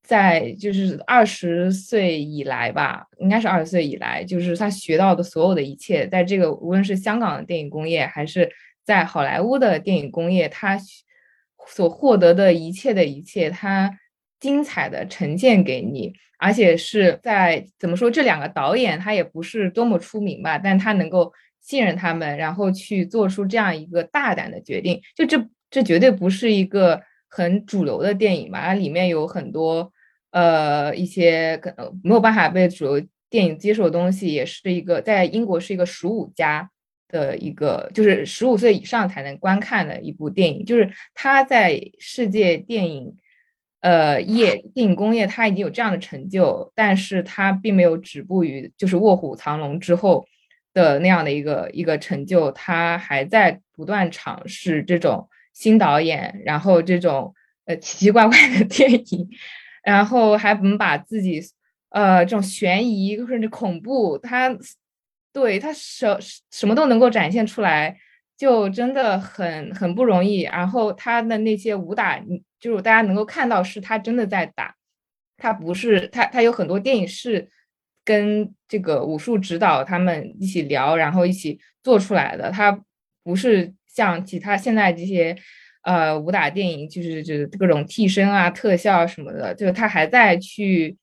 [0.03, 8.51] 在就是二十岁以来吧，应该是二十岁以来，就是他学到的所有的一切，在这个无论是香港的电影工业，还是
[8.85, 10.77] 在好莱坞的电影工业，他
[11.69, 13.99] 所获得的一切的一切，他。
[14.43, 18.11] 精彩的呈现给你，而且是在怎么说？
[18.11, 25.01] 这两个导演他也不是多么出名吧，但他能够信任他们，然后去做出这样一个大胆的决定。
[25.15, 28.67] 就这这绝对不是一个很主流的电影吧？
[28.67, 29.93] 它里面有很多
[30.33, 36.69] 呃一些可能没有办法被主流电影接受的东西，也是一个在英国是一个十五加
[37.07, 43.15] 的一个，就是十五岁以上才能观看的一部电影，就是它在世界电影。
[43.83, 50.25] 呃，业电影工业它已经有这样的成就，但是它并没有止步于就是《卧虎藏龙》之后
[50.73, 59.29] 的那样的一个一个成就，它还在不断尝试这种新导演，然后这种呃奇奇怪怪的 电影，
[59.83, 61.43] 然后还能把自己
[61.91, 64.57] 呃这种悬疑甚至恐怖，它
[65.33, 66.17] 对它什
[66.53, 67.97] 什么都能够展现出来。
[68.37, 72.19] 就真的很很不容易，然后他的那些武打，
[72.59, 74.75] 就是大家能够看到是他真的在打，
[75.37, 77.49] 他不是他他有很多电影是
[78.05, 82.83] 跟这个武术指导他们一起聊，然后一起做出来的，他
[83.23, 85.37] 不是像其他现在这些
[85.85, 90.97] 呃武打电影，就是就是各种替身啊、特效什么的，就是他还在去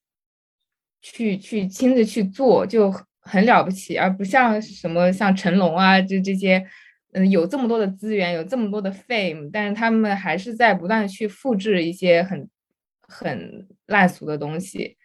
[1.01, 6.65] 去去亲自去做，就很了不起，而不像什么像成龙啊，就这些。
[7.13, 12.47] 嗯，有这么多的资源，有这么多的 fame，但是他们还是在不断去复制一些很
[13.01, 14.95] 很烂俗的东西。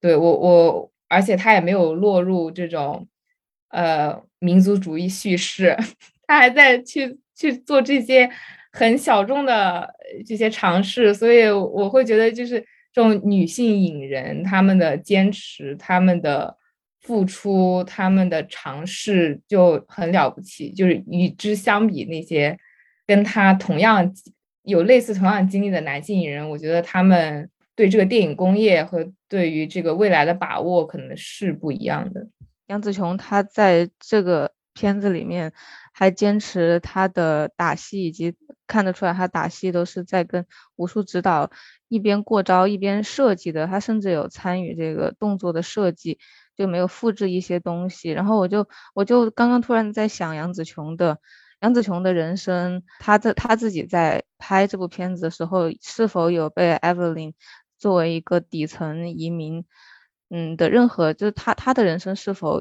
[0.00, 3.08] 对我我，而且他也没有落入这种
[3.70, 5.74] 呃民族主义叙事，
[6.28, 8.28] 他还在去去做这些
[8.70, 9.94] 很小众的
[10.26, 11.14] 这些尝试。
[11.14, 12.60] 所以我会觉得，就是
[12.92, 16.56] 这种女性影人他们的坚持，他们的。
[17.04, 22.58] 付出他们的尝试就很了不起，就是与之相比，那些
[23.06, 24.12] 跟他同样
[24.62, 32.26] 有类似同样经历的男性艺人，我觉得他们对这个电影工业和对于这个未来的把握可能是不一样的。
[32.68, 35.52] 杨紫琼她在这个片子里面
[35.92, 38.34] 还坚持她的打戏，以及
[38.66, 40.46] 看得出来他打戏都是在跟
[40.76, 41.50] 武术指导
[41.88, 46.18] 一边过招一边设计的，他甚至有参与这个动作的设计。
[46.56, 51.18] 就没有复制一些东西，然后我就我就刚刚突然在想杨紫琼的
[51.60, 57.32] 杨紫琼的人生，她在她自己在拍这部片子的时候，是否有被 Evelyn
[57.76, 59.64] 作为一个底层移民，
[60.30, 62.60] 嗯的任何，就是她她的人生是否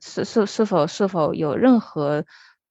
[0.00, 2.24] 是是是否是否有任何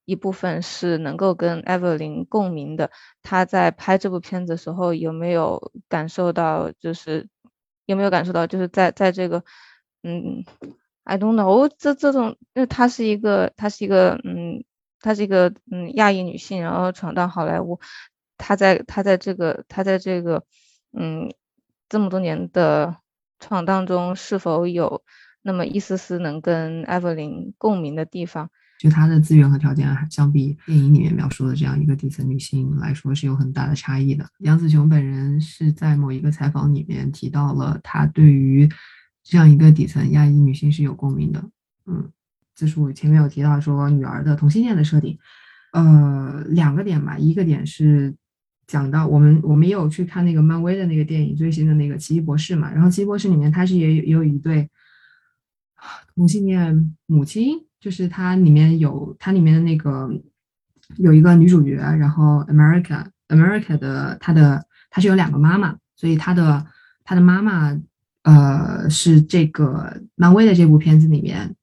[0.08, 2.90] 一部分是能够跟 Evelyn 共鸣的？
[3.22, 7.28] 她在拍这部片子的时候有没有感受到，就是
[7.86, 9.44] 有没有感受到，就是在在这个。
[10.04, 10.46] 嗯
[11.04, 14.64] ，I don't know，这这种，因为她是一个，她是一个，嗯，
[15.02, 17.80] 她是一个，嗯，亚裔女性，然后闯荡好莱坞，
[18.38, 20.44] 她在她在这个她在这个，
[20.94, 21.34] 嗯，
[21.90, 22.96] 这么多年的
[23.40, 25.04] 闯荡中，是否有
[25.42, 28.50] 那么一丝丝能跟艾弗琳共鸣的地方？
[28.80, 34.28] 就她的资源和条件，相比电影里面描述的这样一个底层女性来说，是有很大的差异的。
[34.40, 38.70] 杨紫琼本人是在某一个采访里面提到了她对于。
[39.30, 41.50] 这样一个底层亚裔女性是有共鸣的，
[41.86, 42.10] 嗯，
[42.56, 45.20] 这是我前面有提到说女儿的同性恋的设定，
[45.74, 48.16] 呃，两个点吧，一个点是
[48.68, 54.70] 讲到我们我们也有去看那个漫威的那个电影最新的那个奇异博士嘛，然后奇异博士里面他是也有也有一对
[56.16, 60.10] 同性恋母亲，就是它里面有它里面的那个
[60.98, 66.66] 有一个女主角，然后 America America 的她的她是有两个妈妈，所以她的
[67.04, 67.80] 她的妈妈。
[68.24, 71.56] 呃，是这个漫威的这部片子里面，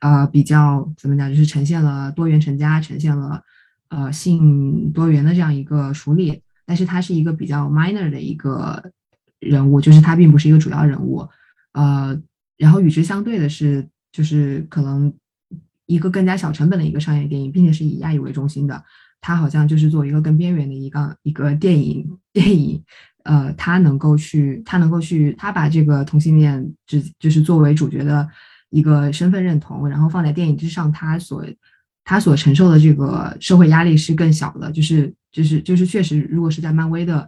[0.00, 3.42] 呃，比较怎么讲，就是呈现了多元成家，呈现了
[3.88, 6.42] 呃性多元的这样一个处理。
[6.66, 8.92] 但是他是一个比较 minor 的一个
[9.38, 11.26] 人物，就是他并不是一个主要人物。
[11.72, 12.20] 呃，
[12.58, 15.10] 然后与之相对的是，就是可能
[15.86, 18.82] 一个更加小成本的一个商业电影，并且是以亚裔为中心的，
[19.20, 22.82] 他好像就是作为一个更边缘的一个一个电影电影。
[23.24, 28.28] 呃，他能够去，他能够去，他把这个同性恋只就是作为主角的
[28.68, 31.42] 一个身份认同，然后放在电影之上，他所
[32.04, 37.26] 他所承受的这个社会压力是更小的，就是就是就是确实，如果是在漫威的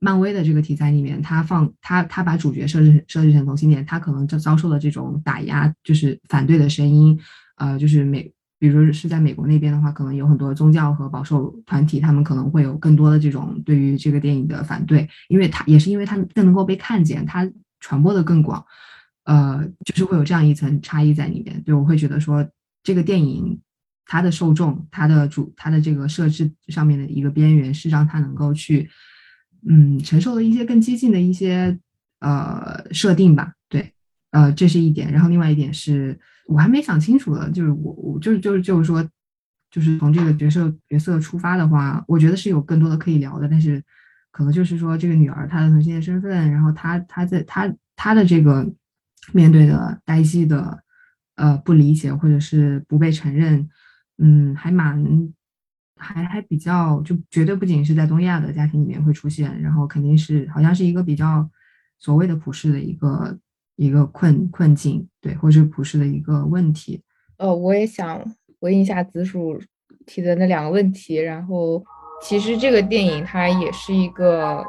[0.00, 7.16] 漫威的这个题材里面，他放他他把主角设置设置成同性恋，他可能遭遭受的这种打压，就是反对的声音，
[7.60, 8.32] 呃，就是美。
[8.60, 18.62] 比如是在美国那边的话，可能有很多宗教和保守团体，他们可能会有更多的这种对于这个电影的反对，因为它也是因为它更能够被看见，它传播的更广，
[19.24, 21.62] 呃，就是会有这样一层差异在里面。
[21.64, 22.46] 对我会觉得说，
[22.82, 23.58] 这个电影
[24.04, 28.90] 它的受众、它的主、它的这个设置上面的一个边缘，是让它能够去，
[29.66, 31.78] 嗯，承受了一些更激进的一些
[32.18, 33.54] 呃设定吧。
[33.70, 33.90] 对，
[34.32, 35.10] 呃，这是一点。
[35.10, 36.20] 然后另外一点是。
[36.50, 39.08] 我还没想清楚呢，就是我我就是就是就是说，
[39.70, 43.48] 就是从这个角色角色出发的话，我觉得是有更多的可以聊的。
[43.48, 43.80] 但是，
[44.32, 48.68] 可能就是说这个女儿她的同性恋身份，然后她她在她她的这个
[49.32, 50.82] 面对的代际的
[51.36, 53.68] 呃不理解或者是不被承认，
[54.18, 55.32] 嗯，还蛮
[55.96, 61.48] 还还比较就绝对不仅是在东亚的家庭里面会出现，然后肯定是好像是一个比较
[62.00, 63.38] 所谓的普世的一个
[63.80, 67.00] 一个困困境，对，或者是普世的一个问题。
[67.38, 68.22] 呃，我也想
[68.60, 69.58] 回应一下紫薯
[70.04, 71.14] 提的那两个问题。
[71.14, 71.82] 然后，
[72.22, 74.62] 其实这个电影它也是一个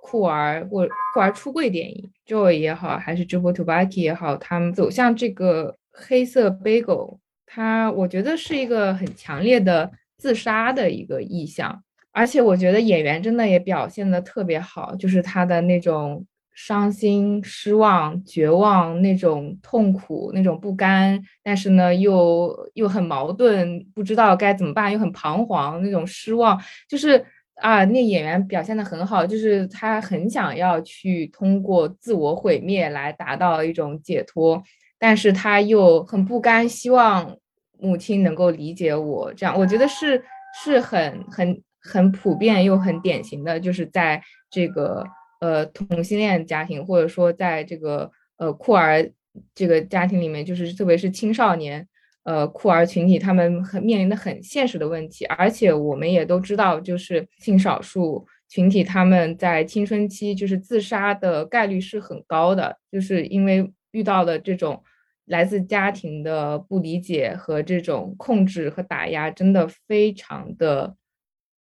[0.00, 11.82] 酷儿或酷儿出柜电影，Joy 也好，还是 Joe Tobacco 也好，他们走向这个黑色 bagel，它我觉得是一个很强烈的自杀的一个意向。
[12.12, 16.24] 而且我觉得演员真的也表现的特别好，就是他的那种。
[16.54, 34.62] 伤心、失望、绝望，那种痛苦，那种不甘，但是呢，又又很矛盾，不知道该怎么办，又很彷徨，那种失望，就是啊，那演员表现的很好，就是他很想要去通过自我毁灭来达到一种解脱，
[34.98, 37.34] 但是他又很不甘，希望
[37.78, 40.22] 母亲能够理解我，这样我觉得是
[40.62, 45.06] 是很很很普遍又很典型的，就是在这个。
[45.42, 49.10] 呃，同性恋家庭，或者说在这个呃酷儿
[49.52, 51.84] 这个家庭里面，就是特别是青少年，
[52.22, 55.24] 呃酷儿群体，他们很面临的很现实的问题。
[55.24, 64.80] 而且我们也都知道，就是性少数群体他们在青春期就是自杀的概率是很高的，就是因为遇到的这种
[65.24, 70.94] 来自家庭的不理解和这种控制和打压，真的非常的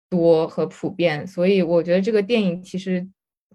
[0.09, 1.27] 多和普遍。
[1.27, 3.05] 所以我觉得这个电影其实。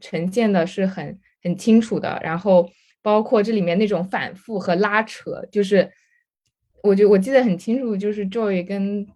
[0.01, 2.71] 呈现的是很很清楚的，然后
[3.03, 5.91] 包括这里面那种反复和拉扯，就是
[6.83, 9.07] 我觉我记得很清楚，就是 Joy 跟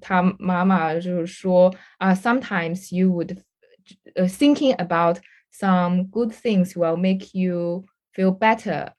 [0.00, 3.36] 他妈妈就是说啊，sometimes you would
[4.14, 5.18] uh thinking about
[5.52, 8.92] some good things will make you feel better，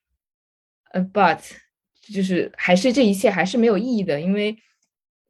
[0.91, 1.39] 呃，but
[2.01, 4.55] 就是还是这一切还是没有意义的，因为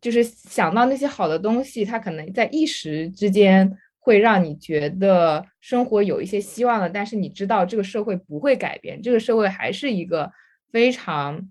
[0.01, 3.77] 就是想到那些好的东西，它可能在一时之间。
[4.05, 10.31] 会让你觉得生活有一些希望的，但是你知道这个社会不会改变，这个社会还是一个
[10.71, 11.49] 非常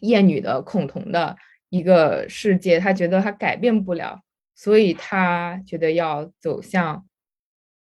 [0.00, 1.36] 厌女的恐同的
[1.68, 4.20] 一个世界，他觉得他改变不了，
[4.56, 7.06] 所以他觉得要走向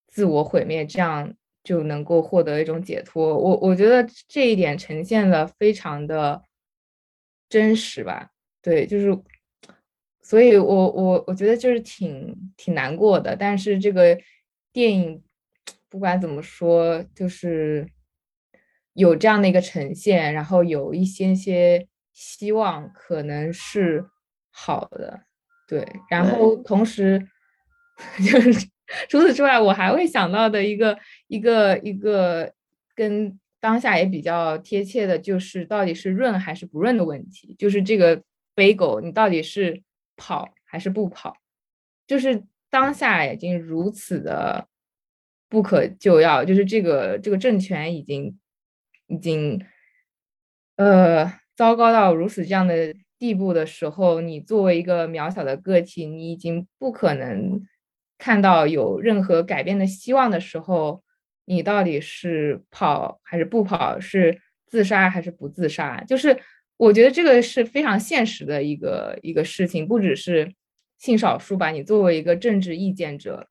[0.08, 3.36] 自我毁灭，这样就能够获得一种解脱。
[3.36, 6.42] 我我觉得这一点呈现的非常的
[7.50, 8.30] 真实吧，
[8.62, 9.22] 对，就是。
[10.30, 14.16] 所以，我我我觉得就是挺挺难过的，但是这个
[14.72, 15.20] 电影
[15.88, 17.84] 不管怎么说，就是
[18.94, 24.04] 有这样的一个呈现，然后有一些些希望，可能是
[24.52, 25.22] 好的，
[25.66, 25.84] 对。
[26.08, 27.26] 然后同时，
[28.24, 28.68] 就是
[29.08, 32.52] 除此之外，我还会想到的一个一个一个
[32.94, 38.22] 跟当下也比较贴切的，就是到底是润还是不润的问题，就是这个
[38.54, 39.82] 背狗，你到底是。
[40.20, 41.34] 跑还是不跑，
[42.06, 44.68] 就是当下已经如此的
[45.48, 48.38] 不可救药，就是这个这个政权已经
[49.06, 49.64] 已经
[50.76, 57.66] 呃糟糕到如此这样的地步的时候，你作为一个渺小的个体，你已经不可能
[58.18, 61.02] 看到有任何改变的希望的时候，
[61.46, 66.38] 你到底是跑还是不跑，是自杀还是不自杀，就是。
[66.80, 70.50] 我觉得这个是非常现实的一个一个事情，不只是
[70.96, 71.70] 性少数吧。
[71.70, 73.46] 你作为一个政治意见者，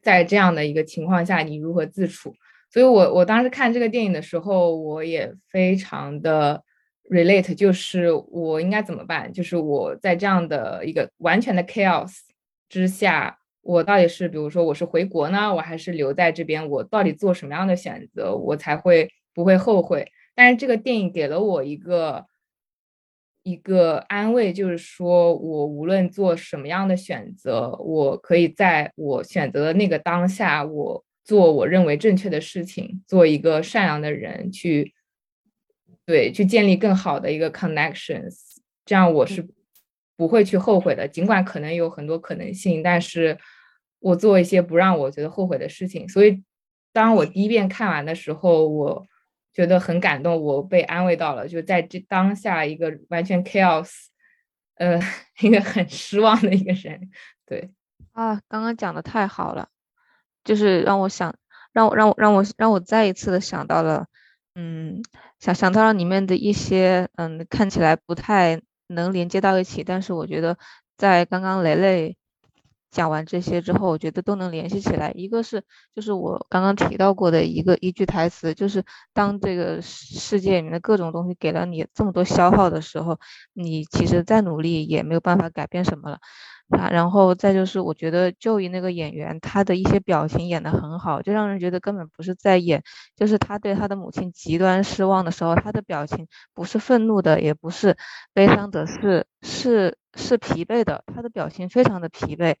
[0.00, 2.34] 在这样的一个情况下，你如何自处？
[2.70, 6.64] 所以，我我当时看这个电影的时候，我也非常的
[7.10, 9.30] relate，就是我应该怎么办？
[9.30, 12.14] 就是我在这样的一个完全的 chaos
[12.70, 16.66] 之下，我到底是，比如说，我是回国呢，我还是留在这边？
[16.70, 20.10] 我到底做什么样的选择，我才会不会后悔？
[20.34, 22.24] 但是这个电影给了我一个。
[23.44, 34.94] 一个安慰就是说，我无论做什么样的选择，我可以在我选择的那个当下，我做我认为正确的事情，做一个善良的人，去
[36.06, 38.34] 对去建立更好的一个 connections，
[38.86, 39.46] 这样我是
[40.16, 41.06] 不会去后悔的。
[41.06, 43.38] 尽管可能有很多可能性，但是
[44.00, 46.08] 我做一些不让我觉得后悔的事情。
[46.08, 46.42] 所以，
[46.94, 49.06] 当我第一遍看完的时候，我。
[49.54, 51.48] 觉得很感动，我被安慰到了。
[51.48, 54.08] 就在这当下，一个完全 chaos，
[54.74, 55.00] 呃，
[55.40, 57.08] 一个很失望的一个人。
[57.46, 57.70] 对
[58.12, 59.68] 啊，刚刚讲的太好了，
[60.42, 61.34] 就是让我想，
[61.72, 64.06] 让我让我让我让我再一次的想到了，
[64.56, 65.02] 嗯，
[65.38, 70.58] 想想到了里面的一些，嗯，看起来不太能连接到一起，但是我觉得
[70.96, 72.16] 在刚刚雷雷
[72.94, 75.10] 讲完这些之后，我觉得都能联系起来。
[75.16, 75.62] 一个是
[75.94, 83.18] 就是我刚刚提到过的一个一句台词，就是当这个世界里面的各种东西给了你这么多消耗的时候，
[83.52, 86.18] 你其实再努力也没有办法改变什么了。
[86.70, 92.82] 啊，然后再就是，我觉得就以那个演员，他的一些表情演得很好，就让人觉得根本不是在演，
[93.16, 97.98] 就是他对他的母亲极端失望的时候，他的表情不是愤怒的，也不是
[98.32, 102.56] 悲伤的，是是是疲惫的，他的表情非常的疲惫，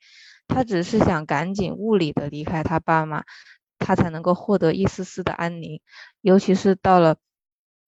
[0.48, 3.24] 他只是想赶紧物理的离开他爸妈，
[3.78, 5.80] 他才能够获得一丝丝的安宁，
[6.20, 7.16] 尤其是到了，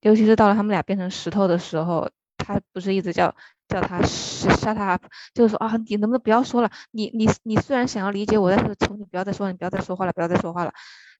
[0.01, 3.35] 尤其是到了他们俩变成石头的时候，他不是一直叫。
[3.69, 5.03] 叫他 shut up，
[5.35, 6.71] 就是说啊，你能不能不要说了？
[6.93, 10.73] 你你你虽然想要理解我，但是求你不要再说了，你不要再说话了，不要再说话了。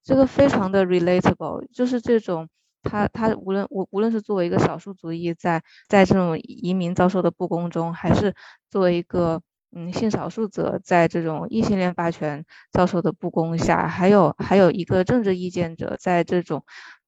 [0.05, 2.49] 这个非常的 relatable，就是这种
[2.83, 8.35] 他他无论无无论是作为一个少数族裔，在在这种移民遭受的不公中，还是
[8.71, 9.41] 作为一个
[9.73, 16.65] 嗯性少数者在这种异性恋霸权遭受的不公下，还有还有一个政治意见者在这种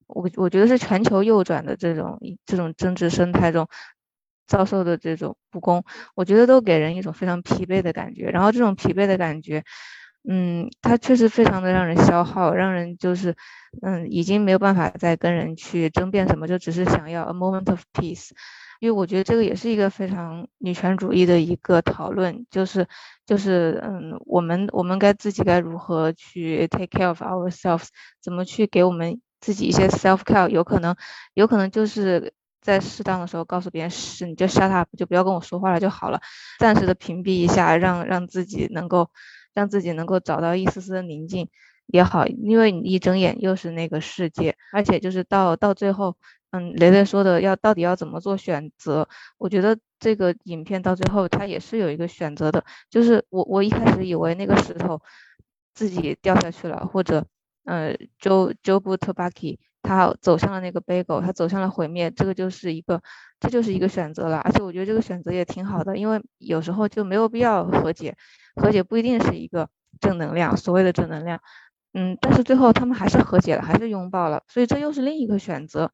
[0.06, 3.68] 我我觉得是全球右转的这种这种政治生态中。
[4.48, 8.30] 遭受的这种不公，我觉得都给人一种非常疲惫的感觉。
[8.30, 9.62] 然后这种疲惫的感觉，
[10.30, 13.34] 嗯，它确实非常的让人消耗，让人就是，
[13.80, 18.30] 嗯，已经没有办法再跟人去争辩什么，就只是想要 a moment of peace。
[18.80, 22.86] 因为我觉得这个也是一个非常女权主义的一个讨论，就是
[23.26, 27.86] 就是，嗯，我们我们该自己该如何去 take care of ourselves，
[28.22, 30.94] 怎么去给我们自己一些 self care，有可能
[31.34, 32.32] 有可能就是。
[32.60, 36.20] 在适当的时候告诉别人是，你就 shut up，就不要跟我说话了就好了。
[36.58, 39.08] 暂时的屏蔽一下，让让自己能够
[39.58, 41.48] 让自己能够找到一丝丝的宁静
[41.86, 42.26] 也好。
[42.28, 46.16] 因为你一睁眼又是那个世界，而且就是到到最后，
[46.52, 49.08] 嗯，雷雷说的要到底要怎么做选择？
[49.36, 55.02] 我觉得这个影片到最后它也是有一个选择的，就是我我一开始以为那个石头
[55.74, 57.26] 自己掉下去了，或者
[57.64, 59.58] 呃，Jo Jo Butbaki。
[59.88, 63.00] 他走向了那个 bagel，他走向了毁灭，这个就是一个，
[63.40, 64.36] 这就是一个选择了。
[64.44, 68.14] 而且我觉得这个选择也挺好的，因为有时候就没有必要和解，
[68.56, 71.40] 和解不一定是一个正能量，所谓的正能量，
[71.94, 75.90] 嗯，但是最后他们还是和解了，还是拥抱了，所以这又是另一个选择。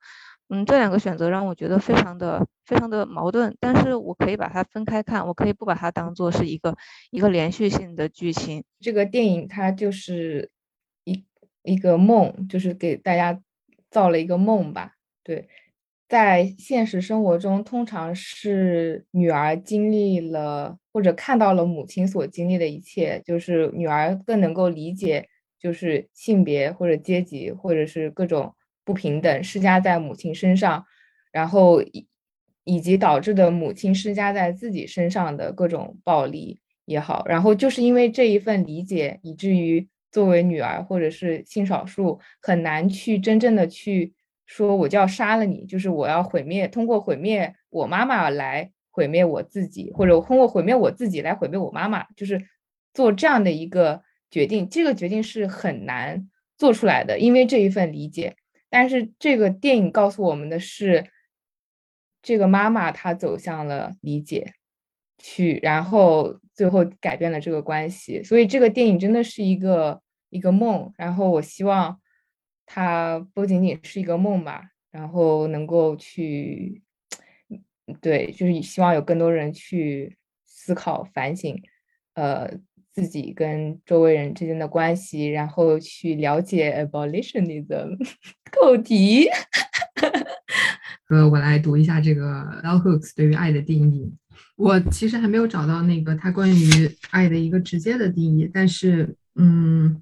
[0.48, 6.76] 嗯，这两个选择让我觉得非常的非常的矛盾，但是我可以把它分开看，我可以不把它当做是一个
[7.12, 8.64] 一个连续性的剧情。
[8.80, 10.50] 这个电影它就是
[11.04, 11.24] 一
[11.62, 13.40] 一个梦，就是给大家。
[13.94, 15.46] 造了一个梦吧，对，
[16.08, 25.28] 在现实生活中，通常是女儿经历了或者看到了母亲所经历的一切，就是女儿更能够理解，
[25.60, 28.52] 就是性别或者阶级或者是各种
[28.84, 30.84] 不平等施加在母亲身上，
[31.30, 32.08] 然后以
[32.64, 39.86] 以及导致的母亲施加在自己身上的各种暴力也好，然后就是因为这一份理解，以至于。
[40.14, 44.14] 作为女儿或者是性少数，很难去真正的去
[44.46, 52.40] 说我就要杀了你，就是我要毁灭，通过毁灭我妈妈来毁灭我自己，或者通过毁灭我自己来毁灭我妈妈，就是
[52.92, 54.68] 做这样的一个决定。
[54.68, 58.36] 这个决定是很难做出来的，因为这一份理解。
[58.70, 61.06] 但是这个电影告诉我们的是，
[62.22, 64.52] 这个妈妈她走向了理解。
[65.16, 70.02] 去，然后最后改变了这个关系，所以这个电影真的是一个
[70.34, 70.92] 一个梦。
[70.98, 72.00] 然后我希望
[72.66, 76.82] 它不仅仅是一个梦吧，然后能够去，
[78.00, 81.62] 对，就是希望有更多人去思考、反省，
[82.14, 82.50] 呃，
[82.92, 87.96] 自己跟周围人之间的关系，然后去了解 abolitionism
[88.50, 89.28] 扣题。
[91.10, 92.22] 呃，我来读一下这个
[92.62, 94.12] Bell Hooks 对于爱的定义。
[94.56, 100.00] 我其实还没有找到那个他关于爱的一个直接的定义，但是，嗯，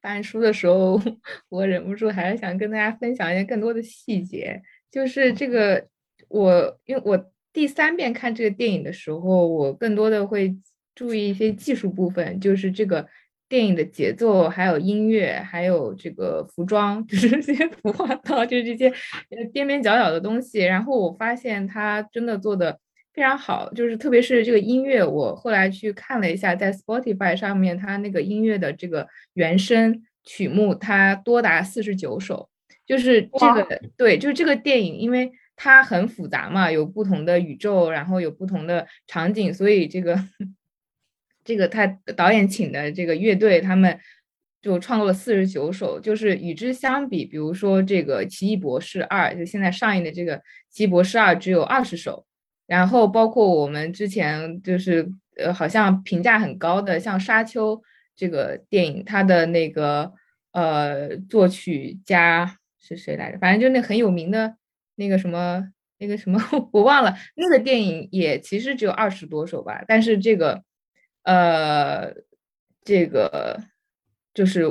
[0.00, 1.00] 翻书的时候，
[1.48, 4.60] 我忍不住还是想跟大家分享一些更多的细节。
[4.90, 5.86] 就是这个，
[6.28, 10.56] 我因为我第三遍看这个电影的时候，我更多的会
[10.94, 13.06] 注意一些技术部分，就是这个
[13.48, 18.92] 电影的节奏，还有音乐，还有这个服装， 就是这些服化道，就是这些
[19.52, 20.60] 边边角角的东西。
[20.60, 22.78] 然后我发现他真的做的。
[23.20, 32.48] 非常好，就是特别是这个音乐，我后来去看了一下，在 Spotify 上面，它那个音乐的这个原声曲目，它多达四十九首。
[32.86, 40.18] 就是这个，对，就是这个电影，因为它很复杂嘛，有不同的宇宙，然后有不同的场景，所以这个
[41.44, 44.00] 这个他导演请的这个乐队，他们
[44.62, 46.00] 就创作了四十九首。
[46.00, 50.38] 就是与之相比，比如说这个《奇异博士二》，就现在上映的这个
[50.70, 52.24] 《奇异博士二》，只有二十首。
[52.70, 57.76] 然后包括我们之前就是呃，好像评价很高的，像《沙丘》
[58.14, 60.12] 这个电影，它的那个
[60.52, 63.38] 呃作曲家是谁来着？
[63.38, 64.54] 反正就那很有名的
[64.94, 65.66] 那个什么
[65.98, 66.38] 那个什么，
[66.72, 67.12] 我忘了。
[67.34, 70.62] 那个电影也其实只有二十多首吧，但是这个
[71.24, 72.14] 呃
[72.84, 73.58] 这个
[74.32, 74.62] 就是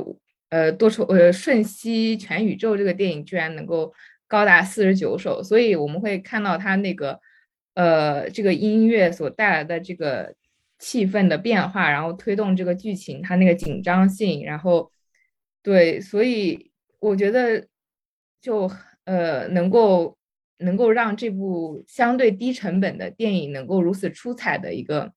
[0.52, 3.94] 呃多愁呃瞬息全宇宙这个电影居然能够
[4.26, 7.20] 高达四十九首，所以我们会看到它那个
[7.74, 10.36] 呃这个音乐所带来的这个。
[10.82, 14.90] 气氛的变化，然后推动这个剧情，它那个紧张性，然后
[15.62, 17.68] 对，所以我觉得
[18.40, 18.72] 就
[19.04, 20.18] 呃能够
[20.60, 25.12] 能够让这部相对低成本的电影能够如此出彩的一个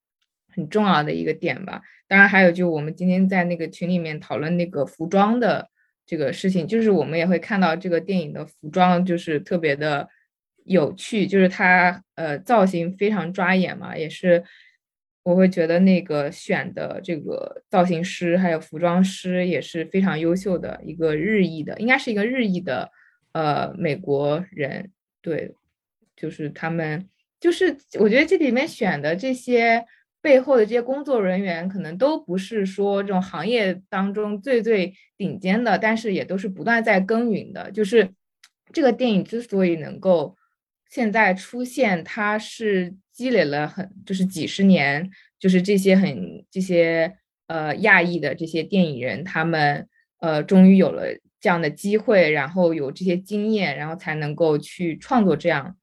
[0.48, 1.80] 很重要的一个点吧。
[2.08, 5.70] 当然还有就我们今天在那个群里面讨论那个服装的
[6.04, 10.08] 这个事情，就是我们也会看到这个电影的服装就是特别的
[10.64, 14.44] 有趣，就是它呃造型非常抓眼嘛，也是。
[15.24, 22.90] 我会觉得那个选的这个造型师还有服装师也是非常优秀的一个日裔的，应该是一个日裔的
[23.30, 24.90] 呃美国人。
[25.20, 25.54] 对，
[26.16, 27.08] 就是他们，
[27.38, 29.84] 就是我觉得这里面选的这些
[30.20, 37.70] 背后的这些工作人员，可能都不是说这种行业当中最最顶尖的，但是也都是不断在耕耘的。
[37.70, 38.10] 就是
[38.72, 40.36] 这个电影之所以能够
[40.92, 42.94] 现在出现，它是。
[43.14, 47.12] 积累了很就是几十年，就是这些很这些
[47.46, 49.86] 呃亚裔的这些电影人，他们
[50.20, 51.04] 呃终于有了
[51.38, 55.76] 这样的机会，然后有这些经验，然后才能够去创作这样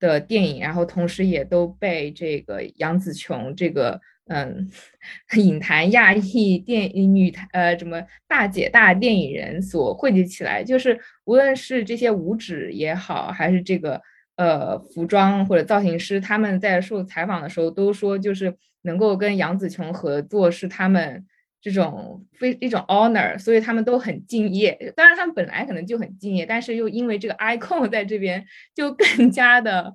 [0.00, 4.68] 的电影，然后同时也都被这个杨紫琼这个嗯
[5.38, 14.02] 影坛亚裔电影女坛呃什么大姐大电影人所汇集起来，就是无论是这些舞指也好，还是这个。
[14.36, 21.24] 呃，服装或者造型师，他们在受采访的时候都说，就是能够跟杨紫琼合作是他们
[21.60, 24.92] 这种非一种 honor，所以他们都很敬业。
[24.96, 29.94] 当然，他们本来可能就很敬业，但是又因为这个 icon 在这边，就更加的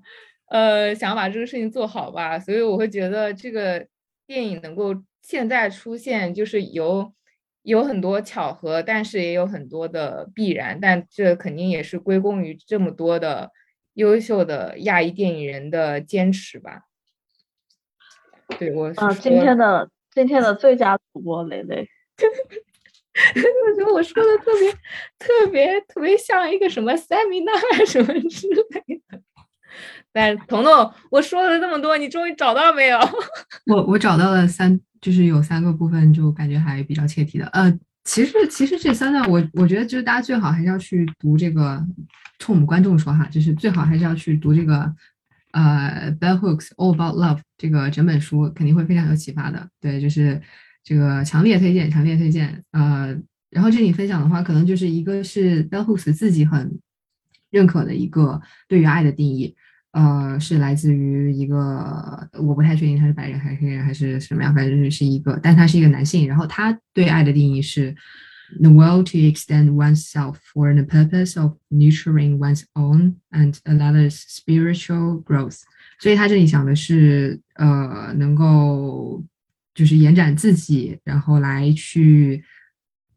[0.49, 2.38] 呃想把这个事情做好吧。
[2.39, 3.88] 所以我会觉得这个
[4.27, 7.11] 电影能够现在出现，就是有
[7.63, 10.79] 有很多巧合，但是也有很多的必然。
[10.79, 13.51] 但这肯定也是归功于这么多的。
[13.97, 16.83] 优秀的亚裔电影人的坚持吧。
[18.59, 21.87] 对我啊，今天的今天的最佳主播蕾蕾，
[23.35, 24.71] 我觉得我说的特别
[25.17, 29.19] 特别特别像一个什么 seminar 什么之类的。
[30.11, 32.99] 但彤彤，我说了这么多，你终于找到没有？
[33.65, 37.47] 我我找到了三，就是有三个部分，就感觉还比较切题的。
[37.47, 37.75] 呃，
[38.07, 41.85] 其实其实这三段，我我觉得就是大家最好还是要去读这个。
[42.39, 44.93] 冲我们观众说哈，就是最好还是要去读这个，
[45.53, 49.67] 呃，Bell Hooks All About Love 这个整本书，肯定会非常有启发的。
[49.81, 50.39] 对，就是
[50.83, 52.63] 这个强烈推荐，强烈推荐。
[52.73, 53.17] 呃，
[53.49, 56.79] 然后这里分享的话，可能就是一个是 Bell Hooks 自己很
[57.49, 59.55] 认可的一个对于爱的定义，
[59.97, 66.27] 呃，是来自于一个我不太确定他是白人还是黑人还是什么样，反正是一个，但他是一个男性。
[66.27, 67.95] 然后他对爱的定义是。
[68.61, 75.59] the will to extend oneself for the purpose of nurturing one's own and another's spiritual growth。
[75.99, 79.21] 所以他这里讲的是，呃，能够
[79.73, 82.41] 就是延展自己，然后来去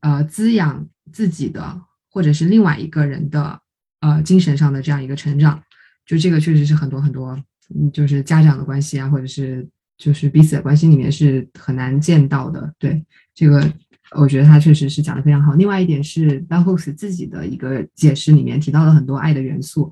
[0.00, 3.60] 呃滋养自己的，或者是另外一个人的
[4.00, 5.62] 呃精神上的这样一个成长。
[6.05, 7.31] 就这个确实是很多很多，
[7.75, 9.67] 嗯，就是家长的关系啊，或者是
[9.97, 12.73] 就是彼此的关系里面是很难见到的。
[12.77, 13.71] 对这个。
[14.11, 15.55] 我觉得他确实是讲的非常好。
[15.55, 19.91] 另外一点是 Bell Hooks 自己的一个解释里面提到了很多爱的元素。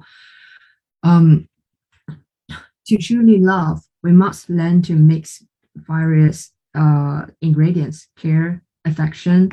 [1.01, 1.47] 嗯，
[2.85, 5.41] To truly love, we must learn to mix
[5.87, 9.49] various uh ingredients: care, affection,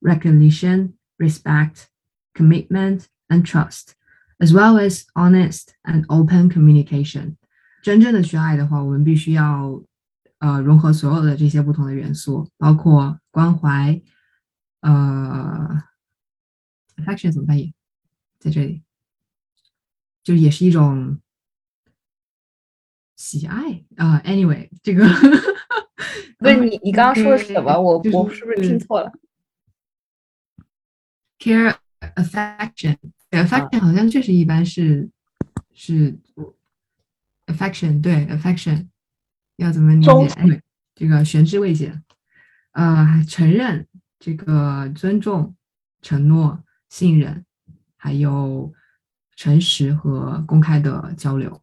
[0.00, 1.86] recognition, respect,
[2.34, 3.92] commitment, and trust,
[4.39, 7.35] As well as honest and open communication.
[7.81, 9.83] 真正的去爱的话，我们必须要
[10.39, 14.01] 呃，融合所有的这些不同的元素，包括关怀，
[14.81, 15.83] 呃
[16.97, 17.73] ，affection 怎么翻译？
[18.39, 18.83] 在这里，
[20.23, 21.19] 就也是一种
[23.15, 24.21] 喜爱啊。
[24.25, 25.07] Anyway，这个，
[26.37, 27.79] 不是你，你刚刚说的是什么？
[27.79, 29.11] 我我是不是听错了
[31.39, 31.77] ？Care,
[32.15, 32.97] affection,
[33.43, 35.09] affection 好像确实一般是
[35.73, 36.17] 是
[37.47, 38.87] affection，对 affection。
[39.57, 40.61] 要怎么理解？
[40.93, 42.01] 这个悬之未解。
[42.71, 43.87] 呃，承认
[44.19, 45.55] 这个尊重、
[46.01, 47.45] 承诺、信任，
[47.95, 48.73] 还有
[49.37, 51.61] 诚实和公开的交流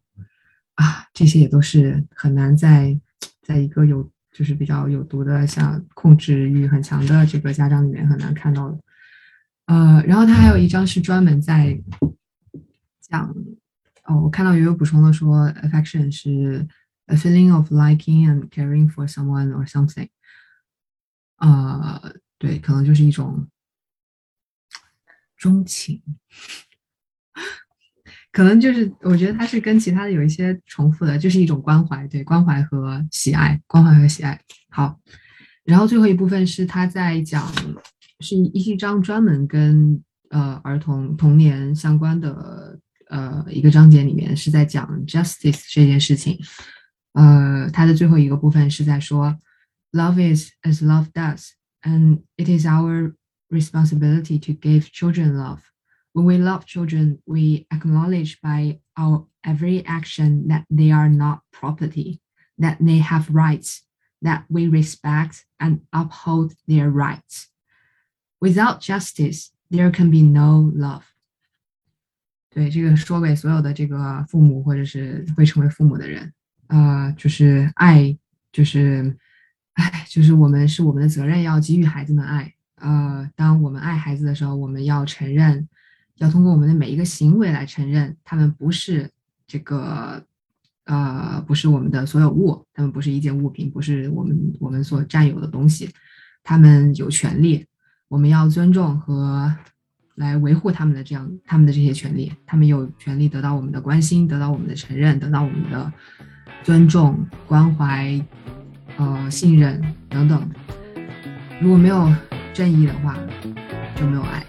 [0.73, 2.99] 啊，这些也都是很难在
[3.43, 8.79] 在一个有就是比较有毒的，像控制欲很强的这个家长里面很难看到的。
[9.65, 11.81] 呃，然后他还有一张是专门在
[13.01, 13.33] 讲，
[14.05, 16.67] 哦，我看到也有补充的说，affection 是
[17.05, 20.09] a feeling of liking and caring for someone or something。
[21.37, 23.47] 呃，对，可能就是一种
[25.37, 26.01] 钟情。
[28.31, 34.41] 可能就是，我觉得它是跟其他的有一些重复的，就是一种关怀，对，关怀和喜爱，关怀和喜爱。
[34.69, 34.99] 好，
[35.63, 37.45] 然后最后一部分是他在讲，
[38.22, 42.78] 是一一章专门跟呃儿童童年相关的
[43.08, 46.38] 呃一个章节里面是在讲 justice 这件事情。
[47.12, 49.36] 呃，它的最后一个部分是在说，
[49.92, 53.14] love is as love does，and it is our
[53.48, 60.64] responsibility to give children love。When we love children, we acknowledge by our every action that
[60.68, 62.20] they are not property,
[62.58, 63.82] that they have rights,
[64.22, 67.48] that we respect and uphold their rights.
[68.43, 71.03] Without justice, there can be no love.
[72.49, 76.33] 对，这个说给所有的这个父母或者是会成为父母的人，
[76.67, 78.17] 呃，就是爱，
[78.51, 79.17] 就是，
[79.75, 82.53] 哎，就是我们是我们的责任要给予孩子们爱。
[82.75, 85.69] 呃，当我们爱孩子的时候，我们要承认
[86.17, 89.09] 要通过我们的每一个行为来承认，他们不是
[89.47, 90.21] 这个，
[90.83, 95.89] 呃，不是我们的所有物，他们不是一件物品，不是我们我们所占有的东西，
[96.43, 97.65] 他们有权利，
[98.13, 99.51] 我们要尊重和
[100.13, 105.91] 来维护他们的这样他们的这些权利，他们有权利得到我们的关心，得到我们的承认，得到我们的
[106.61, 108.23] 尊重、关怀、
[108.97, 110.47] 呃信任等等。
[111.59, 112.07] 如果没有
[112.53, 113.17] 正义的话，
[113.95, 114.45] 就没有爱。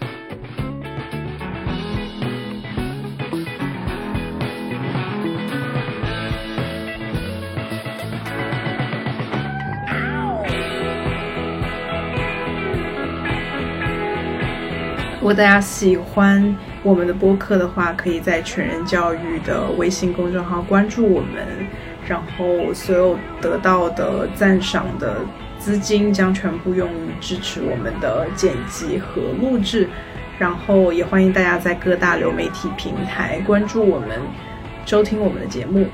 [15.24, 21.66] 如果大家喜欢我们的播客的话，可以在全人教育的微信公众号关注我们，
[22.06, 25.16] 然后所有得到的赞赏的
[25.58, 29.88] 资金将全部用于支持我们的剪辑和录制，
[30.38, 34.20] 然后也欢迎大家在各大流媒体平台关注我们，
[34.84, 35.86] 收听我们的节目。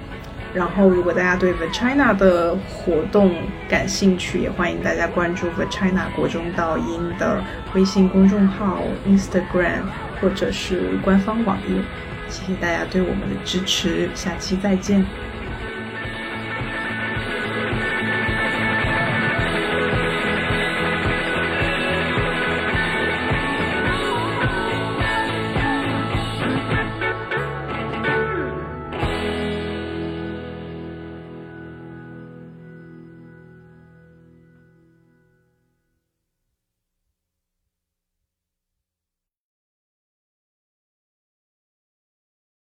[0.52, 3.34] 然后，如果大家对 The China 的活动
[3.68, 7.42] 感兴趣，也欢迎大家关注 The China 国中道音的
[7.74, 9.82] 微信公众号、Instagram
[10.20, 11.82] 或者是官方网页。
[12.28, 15.04] 谢谢大家对我们的支持，下期再见。